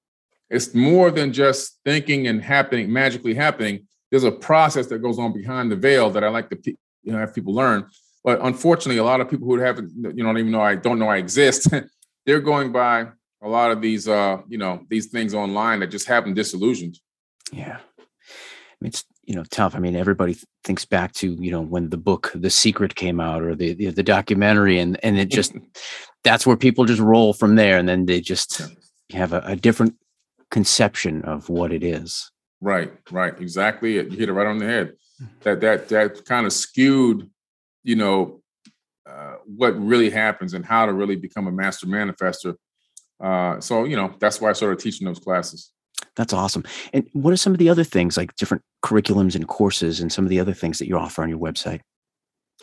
[0.49, 3.88] It's more than just thinking and happening, magically happening.
[4.11, 7.17] There's a process that goes on behind the veil that I like to you know
[7.17, 7.89] have people learn.
[8.24, 10.99] But unfortunately, a lot of people who haven't, you know, don't even know I don't
[10.99, 11.67] know I exist,
[12.26, 13.07] they're going by
[13.41, 16.97] a lot of these, uh, you know, these things online that just have them disillusioned.
[17.51, 17.80] Yeah,
[18.82, 19.76] it's you know tough.
[19.76, 23.43] I mean, everybody thinks back to you know when the book The Secret came out
[23.43, 25.53] or the the, the documentary, and and it just
[26.24, 28.61] that's where people just roll from there, and then they just
[29.11, 29.95] have a, a different
[30.49, 32.32] conception of what it is.
[32.61, 33.95] Right, right, exactly.
[33.95, 34.93] You hit it right on the head.
[35.21, 35.28] Mm.
[35.41, 37.30] That that that kind of skewed
[37.84, 38.41] you know,
[39.09, 42.55] uh, what really happens and how to really become a master manifester.
[43.21, 45.71] Uh, so, you know, that's why I started teaching those classes.
[46.15, 46.63] That's awesome.
[46.93, 50.25] And what are some of the other things, like different curriculums and courses, and some
[50.25, 51.81] of the other things that you offer on your website?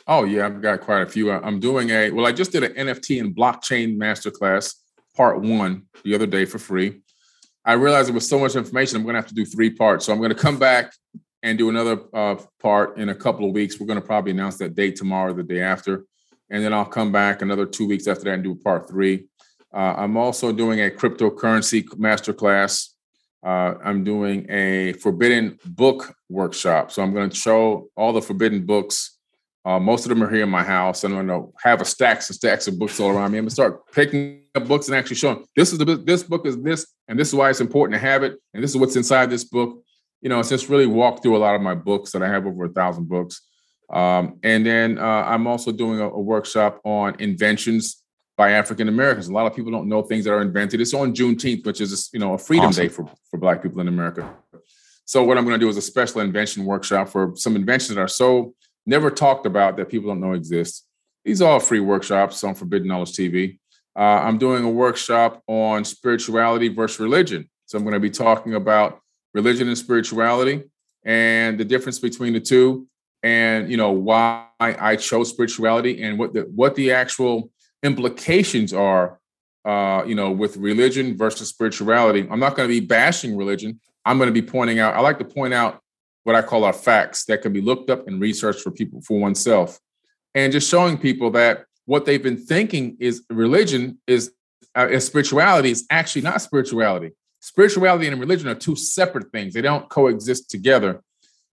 [0.07, 1.31] Oh yeah, I've got quite a few.
[1.31, 2.27] I'm doing a well.
[2.27, 4.75] I just did an NFT and blockchain masterclass
[5.17, 7.01] part one the other day for free.
[7.65, 8.97] I realized it was so much information.
[8.97, 10.07] I'm going to have to do three parts.
[10.07, 10.93] So I'm going to come back
[11.43, 13.79] and do another uh, part in a couple of weeks.
[13.79, 16.05] We're going to probably announce that date tomorrow, or the day after,
[16.51, 19.27] and then I'll come back another two weeks after that and do part three.
[19.73, 22.89] Uh, I'm also doing a cryptocurrency masterclass.
[23.43, 26.91] Uh, I'm doing a forbidden book workshop.
[26.91, 29.17] So I'm going to show all the forbidden books.
[29.65, 31.05] Uh, most of them are here in my house.
[31.05, 33.39] And I'm going to have a stacks and stacks of books all around me.
[33.39, 36.47] I'm going to start picking up books and actually showing this is the this book
[36.47, 38.97] is this, and this is why it's important to have it, and this is what's
[38.97, 39.83] inside this book.
[40.21, 42.47] You know, it's just really walk through a lot of my books that I have
[42.47, 43.43] over a thousand books.
[43.91, 48.03] Um, and then uh, I'm also doing a, a workshop on inventions
[48.37, 49.29] by African Americans.
[49.29, 50.81] A lot of people don't know things that are invented.
[50.81, 52.85] It's on Juneteenth, which is you know a freedom awesome.
[52.85, 54.35] day for, for Black people in America.
[55.05, 58.01] So what I'm going to do is a special invention workshop for some inventions that
[58.01, 58.55] are so
[58.87, 60.87] never talked about that people don't know exist.
[61.25, 63.59] These are all free workshops on Forbidden Knowledge TV.
[63.97, 67.51] Uh, I'm doing a workshop on spirituality versus religion.
[67.67, 69.01] So I'm going to be talking about
[69.35, 70.65] religion and spirituality
[71.05, 72.87] and the difference between the two,
[73.23, 77.51] and you know why I chose spirituality and what the what the actual
[77.83, 79.19] implications are,
[79.65, 82.27] uh, you know, with religion versus spirituality.
[82.31, 83.81] I'm not going to be bashing religion.
[84.05, 85.81] I'm going to be pointing out, I like to point out
[86.25, 89.19] what I call our facts that can be looked up and researched for people for
[89.19, 89.79] oneself.
[90.35, 94.33] And just showing people that what they've been thinking is religion is,
[94.77, 97.13] uh, is spirituality is actually not spirituality.
[97.41, 99.55] Spirituality and religion are two separate things.
[99.55, 101.03] They don't coexist together.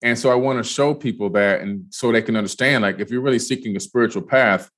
[0.01, 3.11] And so I want to show people that and so they can understand like if
[3.11, 4.69] you're really seeking a spiritual path,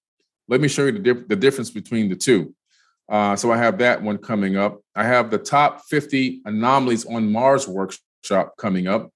[0.47, 2.53] let me show you the, dif- the difference between the two.
[3.07, 4.81] Uh, so I have that one coming up.
[4.95, 9.11] I have the top 50 anomalies on Mars workshop coming up,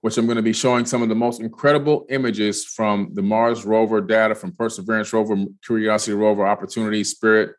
[0.00, 3.64] which I'm going to be showing some of the most incredible images from the Mars
[3.64, 7.54] rover data from Perseverance rover, Curiosity rover, Opportunity, Spirit,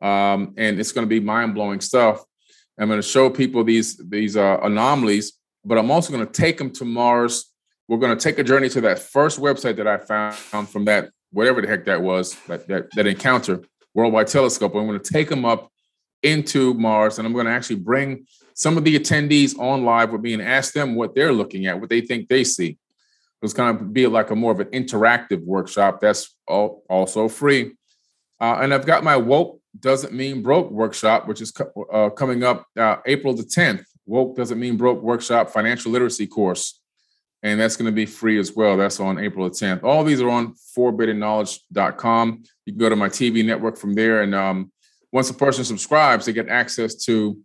[0.00, 2.22] um, and it's going to be mind blowing stuff.
[2.78, 6.58] I'm going to show people these these uh, anomalies, but I'm also going to take
[6.58, 7.52] them to Mars.
[7.88, 11.10] We're going to take a journey to that first website that I found from that
[11.30, 13.60] whatever the heck that was, that that, that encounter,
[13.94, 14.74] Worldwide Telescope.
[14.74, 15.70] I'm going to take them up
[16.22, 20.22] into Mars, and I'm going to actually bring some of the attendees on live with
[20.22, 22.78] me and ask them what they're looking at, what they think they see.
[23.42, 27.74] It's going to be like a more of an interactive workshop that's all, also free.
[28.40, 32.44] Uh, and I've got my woke doesn't mean broke workshop, which is co- uh, coming
[32.44, 33.84] up uh, April the 10th.
[34.06, 36.80] Woke doesn't mean broke workshop financial literacy course
[37.44, 38.76] and that's going to be free as well.
[38.76, 39.84] That's on April the 10th.
[39.84, 42.42] All these are on forbiddenknowledge.com.
[42.64, 44.22] You can go to my TV network from there.
[44.22, 44.72] And um,
[45.12, 47.38] once a person subscribes, they get access to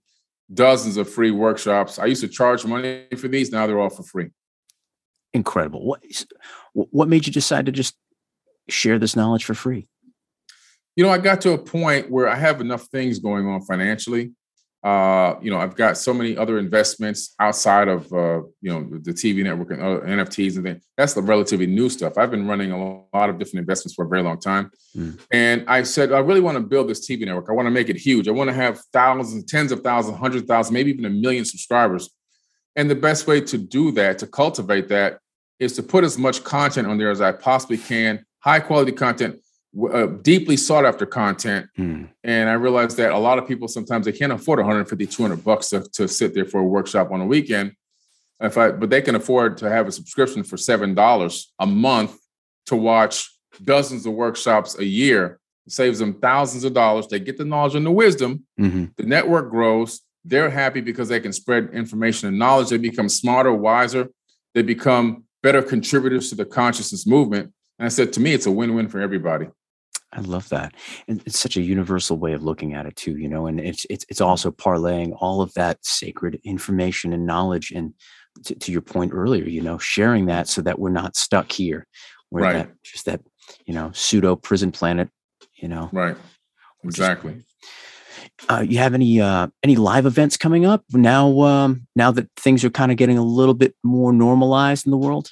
[0.54, 2.00] dozens of free workshops.
[2.00, 3.52] I used to charge money for these.
[3.52, 4.30] Now they're all for free.
[5.34, 5.86] Incredible.
[5.86, 6.02] What,
[6.72, 7.96] what made you decide to just
[8.70, 9.90] share this knowledge for free?
[11.00, 14.34] You know, I got to a point where I have enough things going on financially
[14.84, 19.12] uh, you know, I've got so many other investments outside of uh, you know the
[19.12, 20.88] TV network and other NFTs and things.
[20.96, 22.18] That's the relatively new stuff.
[22.18, 25.20] I've been running a lot of different investments for a very long time, mm.
[25.32, 27.50] and I said I really want to build this TV network.
[27.50, 28.30] I want to make it huge.
[28.30, 31.44] I want to have thousands, tens of thousands, hundreds of thousands, maybe even a million
[31.44, 32.10] subscribers.
[32.78, 35.20] And the best way to do that, to cultivate that,
[35.60, 39.42] is to put as much content on there as I possibly can, high quality content
[39.92, 41.68] uh, deeply sought after content.
[41.78, 42.10] Mm.
[42.24, 45.70] And I realized that a lot of people sometimes they can't afford 150, 200 bucks
[45.70, 47.74] to, to sit there for a workshop on a weekend.
[48.42, 52.18] If I, but they can afford to have a subscription for $7 a month
[52.68, 53.30] to watch
[53.64, 55.40] dozens of workshops a year.
[55.68, 57.08] It saves them thousands of dollars.
[57.08, 58.46] They get the knowledge and the wisdom.
[58.60, 58.86] Mm-hmm.
[58.96, 60.02] The network grows.
[60.26, 62.70] They're happy because they can spread information and knowledge.
[62.70, 64.10] They become smarter, wiser.
[64.54, 67.54] They become better contributors to the consciousness movement.
[67.78, 69.48] And I said, to me, it's a win win for everybody.
[70.12, 70.74] I love that.
[71.08, 73.86] And it's such a universal way of looking at it too, you know, and it's
[73.90, 77.94] it's it's also parlaying all of that sacred information and knowledge and
[78.46, 81.86] to, to your point earlier, you know, sharing that so that we're not stuck here
[82.30, 82.54] where right.
[82.54, 83.22] that just that,
[83.66, 85.10] you know, pseudo prison planet,
[85.56, 85.90] you know.
[85.92, 86.16] Right.
[86.84, 87.44] Exactly.
[88.48, 91.42] Uh, you have any uh, any live events coming up now?
[91.42, 94.98] Um, now that things are kind of getting a little bit more normalized in the
[94.98, 95.30] world.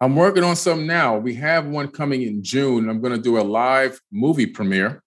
[0.00, 1.18] I'm working on some now.
[1.18, 2.88] We have one coming in June.
[2.88, 5.02] I'm going to do a live movie premiere.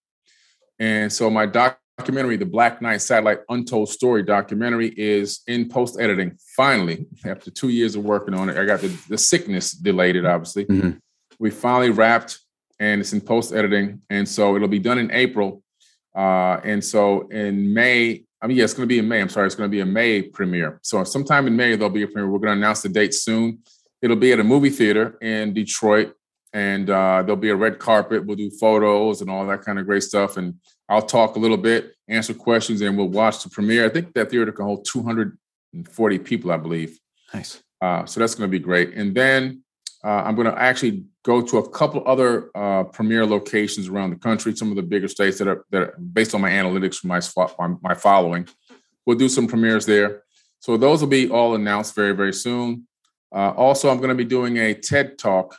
[0.80, 6.38] And so my documentary, The Black Knight Satellite Untold Story documentary, is in post editing.
[6.58, 10.26] Finally, after two years of working on it, I got the, the sickness delayed it,
[10.26, 10.66] obviously.
[10.66, 10.98] Mm-hmm.
[11.40, 12.40] We finally wrapped
[12.80, 14.02] and it's in post editing.
[14.10, 15.64] And so it'll be done in April.
[16.14, 19.22] Uh, and so in May, I mean, yeah, it's going to be in May.
[19.22, 20.80] I'm sorry, it's going to be a May premiere.
[20.82, 22.30] So sometime in May, there'll be a premiere.
[22.30, 23.60] We're going to announce the date soon.
[24.02, 26.16] It'll be at a movie theater in Detroit.
[26.54, 28.26] and uh, there'll be a red carpet.
[28.26, 30.36] We'll do photos and all that kind of great stuff.
[30.36, 30.56] And
[30.90, 33.86] I'll talk a little bit, answer questions, and we'll watch the premiere.
[33.86, 37.00] I think that theater can hold 240 people, I believe.
[37.34, 37.64] Nice.
[37.82, 38.94] Uh, so that's going to be great.
[38.96, 39.64] And then
[40.04, 44.18] uh, I'm going to actually go to a couple other uh, premiere locations around the
[44.18, 44.56] country.
[44.56, 47.76] Some of the bigger states that are that are based on my analytics from my
[47.82, 48.48] my following.
[49.06, 50.24] We'll do some premieres there.
[50.60, 52.88] So those will be all announced very very soon.
[53.34, 55.58] Uh, also, I'm going to be doing a TED talk.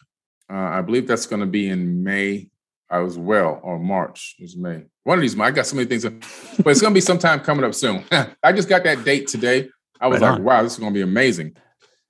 [0.50, 2.48] Uh, I believe that's going to be in May
[2.90, 4.36] as well, or March.
[4.38, 4.84] It's May.
[5.04, 5.38] One of these.
[5.38, 8.04] I got so many things, but it's going to be sometime coming up soon.
[8.42, 9.70] I just got that date today.
[10.00, 10.44] I was right like, on.
[10.44, 11.56] wow, this is going to be amazing,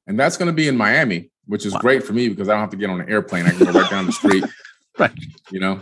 [0.07, 1.81] and that's going to be in Miami which is wow.
[1.81, 3.47] great for me because I don't have to get on an airplane.
[3.47, 4.45] I can go right down the street.
[4.99, 5.13] right.
[5.51, 5.81] You know,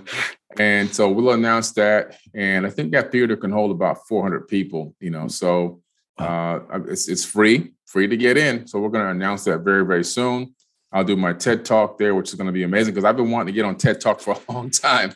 [0.58, 2.16] and so we'll announce that.
[2.34, 5.82] And I think that theater can hold about 400 people, you know, so
[6.18, 8.66] uh, it's, it's free, free to get in.
[8.66, 10.54] So we're going to announce that very, very soon.
[10.92, 13.30] I'll do my TED talk there, which is going to be amazing because I've been
[13.30, 15.12] wanting to get on TED talk for a long time.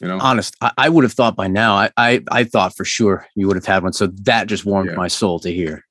[0.00, 1.74] You know, honest, I, I would have thought by now.
[1.74, 3.92] I, I, I thought for sure you would have had one.
[3.92, 4.96] So that just warmed yeah.
[4.96, 5.84] my soul to hear.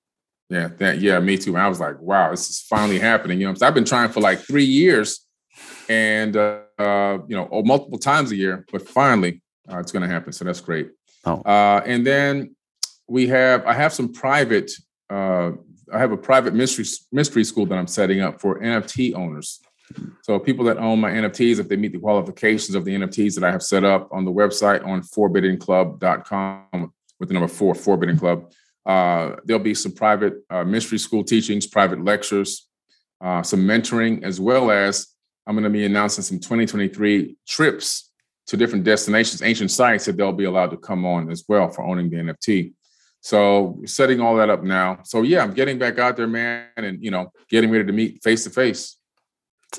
[0.50, 1.58] Yeah, that, yeah, me too.
[1.58, 3.42] I was like, wow, this is finally happening.
[3.42, 5.26] You know, I've been trying for like three years,
[5.90, 10.14] and uh, uh, you know, multiple times a year, but finally, uh, it's going to
[10.14, 10.32] happen.
[10.32, 10.90] So that's great.
[11.26, 11.42] Oh.
[11.42, 12.56] Uh, and then
[13.10, 14.72] we have, I have some private,
[15.10, 15.52] uh,
[15.94, 19.62] I have a private mystery mystery school that I'm setting up for NFT owners.
[20.24, 23.46] So people that own my NFTs, if they meet the qualifications of the NFTs that
[23.46, 28.52] I have set up on the website on forbiddenclub.com with the number four, Forbidden Club
[28.88, 32.68] uh, there'll be some private uh, mystery school teachings, private lectures,
[33.20, 35.08] uh, some mentoring, as well as
[35.46, 38.12] I'm going to be announcing some 2023 trips
[38.48, 41.86] to different destinations, ancient sites that they'll be allowed to come on as well for
[41.86, 42.74] owning the NFT.
[43.28, 45.00] So setting all that up now.
[45.04, 48.24] So yeah, I'm getting back out there, man, and you know, getting ready to meet
[48.24, 48.96] face to face.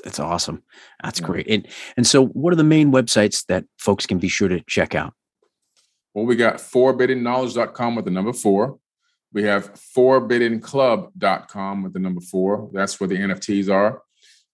[0.05, 0.61] It's awesome.
[1.03, 1.25] That's yeah.
[1.25, 1.47] great.
[1.49, 4.93] And and so, what are the main websites that folks can be sure to check
[4.93, 5.15] out?
[6.13, 8.77] Well, we got forbiddenknowledge.com with the number four.
[9.33, 12.69] We have forbiddenclub.com with the number four.
[12.71, 14.03] That's where the NFTs are.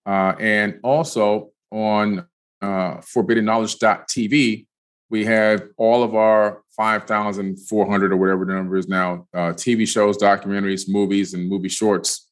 [0.05, 2.19] Uh, and also on
[2.61, 4.67] uh, forbiddenknowledge.tv,
[5.15, 10.17] we have all of our 5,400 or whatever the number is now uh, TV shows,
[10.17, 12.29] documentaries, movies, and movie shorts.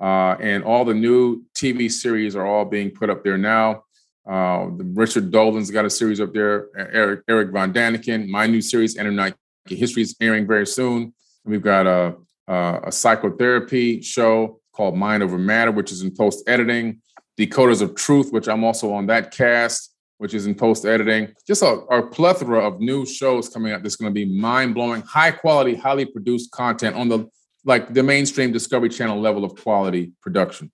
[0.00, 3.82] Uh, and all the new TV series are all being put up there now.
[4.24, 4.68] Uh,
[5.02, 6.68] Richard Dolan's got a series up there.
[6.76, 9.34] Eric, Erich von Däniken, my new series, Internet
[9.66, 11.12] History, is airing very soon.
[11.44, 12.14] We've got a,
[12.46, 17.02] a, a psychotherapy show called Mind Over Matter, which is in post editing.
[17.36, 19.89] Decoders of Truth, which I'm also on that cast,
[20.20, 21.34] which is in post editing.
[21.46, 25.00] Just a, a, plethora of new shows coming up that's going to be mind blowing,
[25.00, 27.26] high quality, highly produced content on the
[27.64, 30.70] like the mainstream Discovery Channel level of quality production.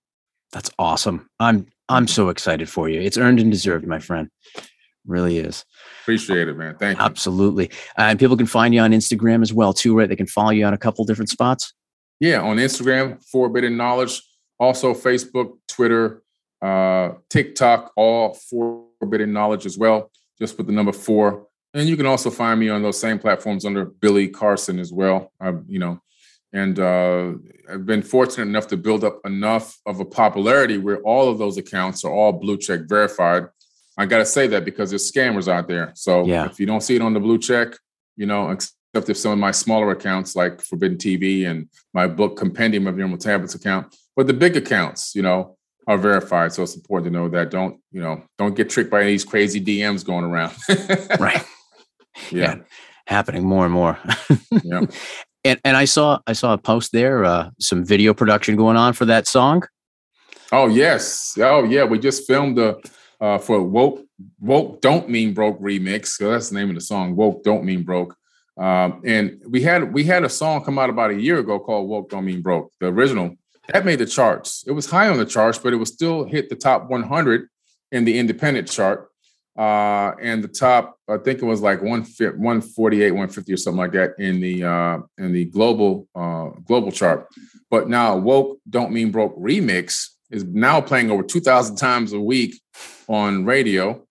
[0.50, 1.30] That's awesome.
[1.38, 3.00] I'm I'm so excited for you.
[3.00, 4.30] It's earned and deserved, my friend.
[5.06, 5.64] Really is.
[6.02, 6.76] Appreciate it, man.
[6.76, 7.04] Thank you.
[7.04, 7.70] Absolutely.
[7.96, 10.08] Uh, and people can find you on Instagram as well, too, right?
[10.08, 11.72] They can follow you on a couple different spots.
[12.18, 14.22] Yeah, on Instagram, Forbidden Knowledge.
[14.58, 16.24] Also, Facebook, Twitter,
[16.60, 18.36] uh, TikTok, all
[18.98, 20.10] Forbidden Knowledge as well.
[20.38, 21.46] Just put the number four.
[21.74, 25.32] And you can also find me on those same platforms under Billy Carson as well.
[25.40, 26.00] Uh, you know,
[26.52, 27.32] and uh,
[27.70, 31.58] I've been fortunate enough to build up enough of a popularity where all of those
[31.58, 33.48] accounts are all blue check verified
[33.96, 35.92] I got to say that because there's scammers out there.
[35.94, 36.46] So yeah.
[36.46, 37.68] if you don't see it on the blue check,
[38.16, 42.36] you know, except if some of my smaller accounts like Forbidden TV and my book
[42.36, 45.55] Compendium of Emerald Tablets account, but the big accounts, you know,
[45.86, 46.52] are verified.
[46.52, 49.60] So it's important to know that don't, you know, don't get tricked by these crazy
[49.60, 50.54] DMs going around.
[51.20, 51.44] right.
[52.30, 52.56] Yeah.
[52.56, 52.56] yeah.
[53.06, 53.98] Happening more and more.
[54.62, 54.82] yeah.
[55.44, 58.94] And and I saw I saw a post there, uh, some video production going on
[58.94, 59.62] for that song.
[60.50, 61.38] Oh yes.
[61.38, 61.84] Oh yeah.
[61.84, 62.82] We just filmed the
[63.20, 64.04] uh, for woke
[64.40, 66.08] woke don't mean broke remix.
[66.08, 67.14] So that's the name of the song.
[67.14, 68.16] Woke don't mean broke.
[68.58, 71.88] Um, and we had we had a song come out about a year ago called
[71.88, 72.72] Woke Don't Mean Broke.
[72.80, 73.36] The original
[73.68, 74.64] that made the charts.
[74.66, 77.48] It was high on the charts, but it was still hit the top 100
[77.92, 79.08] in the independent chart.
[79.58, 84.14] Uh, and the top, I think it was like 148, 150 or something like that
[84.18, 87.26] in the uh, in the global uh, global chart.
[87.70, 92.60] But now woke don't mean broke remix is now playing over 2,000 times a week
[93.08, 94.02] on radio.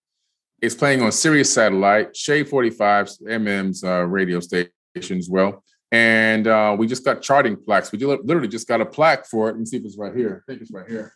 [0.61, 5.63] It's playing on Sirius Satellite, Shade 45, Eminem's uh, radio station as well.
[5.95, 7.89] And uh, we just got charting plaques.
[7.89, 9.53] We literally just got a plaque for it.
[9.53, 10.43] Let me see if it's right here.
[10.43, 11.13] I think it's right here.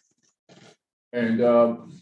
[1.12, 2.00] And um,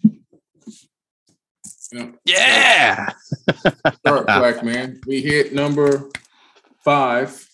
[1.92, 3.10] you know, yeah,
[4.06, 5.02] chart plaque, man.
[5.08, 6.12] We hit number
[6.86, 7.50] five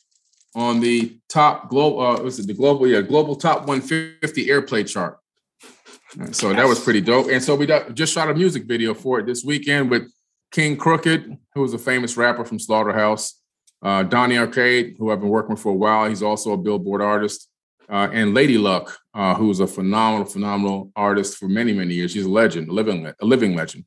[0.55, 2.01] on the top global.
[2.01, 2.85] Uh, was it the global?
[2.85, 5.19] Yeah, global top 150 airplay chart.
[6.31, 6.57] So yes.
[6.57, 7.27] that was pretty dope.
[7.29, 10.11] And so we just shot a music video for it this weekend with
[10.53, 13.41] KXNG Crooked, who was a famous rapper from Slaughterhouse,
[13.83, 16.07] uh, Donny Arcade, who I've been working with for a while.
[16.07, 17.49] He's also a Billboard artist,
[17.89, 22.11] uh, and Lady Luck, uh, who's a phenomenal, phenomenal artist for many, many years.
[22.11, 23.85] She's a legend, a living, a living legend.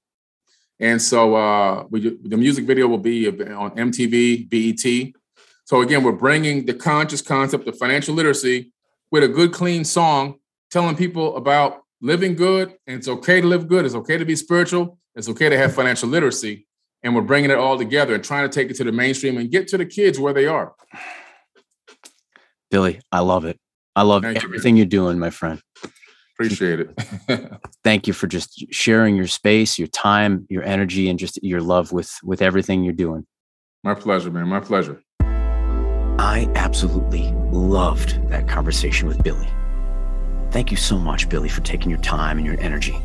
[0.79, 5.15] And so uh, we, the music video will be on MTV, BET.
[5.65, 8.73] So again, we're bringing the conscious concept of financial literacy
[9.11, 10.37] with a good, clean song,
[10.71, 12.75] telling people about living good.
[12.87, 13.87] And it's okay to live good.
[13.87, 14.99] It's okay to be spiritual.
[15.15, 16.66] It's okay to have financial literacy.
[17.07, 19.49] And we're bringing it all together and trying to take it to the mainstream and
[19.49, 20.75] get to the kids where they are.
[22.69, 23.61] Billy, I love it.
[23.95, 25.63] I love Thank everything you, are doing, my friend.
[26.35, 27.61] Appreciate it.
[27.85, 31.93] Thank you for just sharing your space, your time, your energy, and just your love
[31.93, 33.25] with with everything you're doing.
[33.85, 34.49] My pleasure, man.
[34.49, 35.01] My pleasure.
[35.21, 39.49] I absolutely loved that conversation with Billy.
[40.51, 42.97] Thank you so much, Billy, for taking your time and your energy.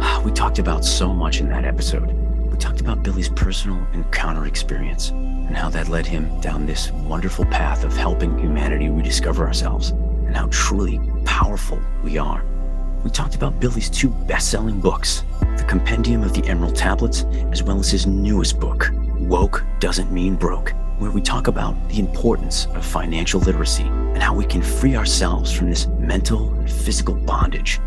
[0.00, 2.27] Ah, we talked about so much in that episode.
[2.58, 7.44] We talked about Billy's personal encounter experience and how that led him down this wonderful
[7.44, 12.42] path of helping humanity rediscover ourselves and how truly powerful we are.
[13.04, 15.22] We talked about Billy's two best selling books
[15.56, 18.90] The Compendium of the Emerald Tablets, as well as his newest book,
[19.20, 24.34] Woke Doesn't Mean Broke, where we talk about the importance of financial literacy and how
[24.34, 27.78] we can free ourselves from this mental and physical bondage.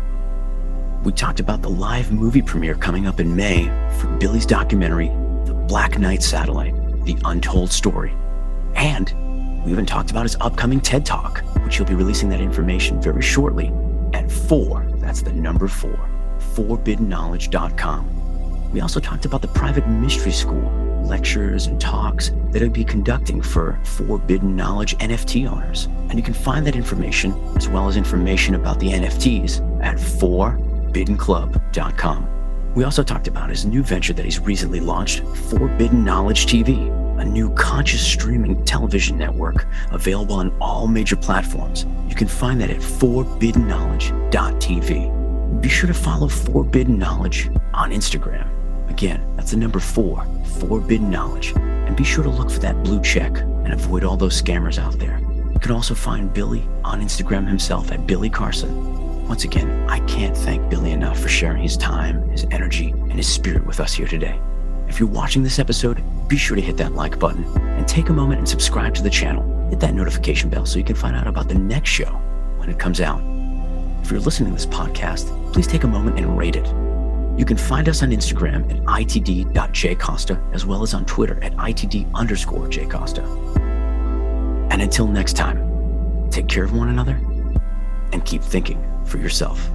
[1.04, 3.64] We talked about the live movie premiere coming up in May
[3.98, 5.08] for Billy's documentary,
[5.46, 8.14] The Black Knight Satellite The Untold Story.
[8.76, 9.12] And
[9.64, 13.20] we even talked about his upcoming TED Talk, which he'll be releasing that information very
[13.20, 13.72] shortly
[14.12, 14.86] at four.
[14.98, 15.98] That's the number four,
[16.54, 18.70] forbiddenknowledge.com.
[18.72, 20.70] We also talked about the private mystery school,
[21.02, 25.86] lectures, and talks that he'll be conducting for Forbidden Knowledge NFT owners.
[26.10, 29.98] And you can find that information, as well as information about the NFTs, at
[30.92, 32.28] forbiddenclub.com.
[32.74, 36.90] We also talked about his new venture that he's recently launched, Forbidden Knowledge TV,
[37.20, 41.84] a new conscious streaming television network available on all major platforms.
[42.08, 45.60] You can find that at forbiddenknowledge.tv.
[45.60, 48.48] Be sure to follow Forbidden Knowledge on Instagram.
[48.88, 50.24] Again, that's the number four,
[50.58, 51.52] Forbidden Knowledge.
[51.56, 54.98] And be sure to look for that blue check and avoid all those scammers out
[54.98, 55.20] there.
[55.52, 59.01] You can also find Billy on Instagram himself at Billy Carson.
[59.32, 63.26] Once again, I can't thank Billy enough for sharing his time, his energy, and his
[63.26, 64.38] spirit with us here today.
[64.88, 68.12] If you're watching this episode, be sure to hit that like button and take a
[68.12, 69.42] moment and subscribe to the channel.
[69.70, 72.10] Hit that notification bell so you can find out about the next show
[72.58, 73.22] when it comes out.
[74.02, 76.66] If you're listening to this podcast, please take a moment and rate it.
[77.38, 82.12] You can find us on Instagram at itd.jcosta as well as on Twitter at itd
[82.12, 83.24] underscore jcosta.
[84.70, 87.18] And until next time, take care of one another
[88.12, 89.70] and keep thinking for yourself.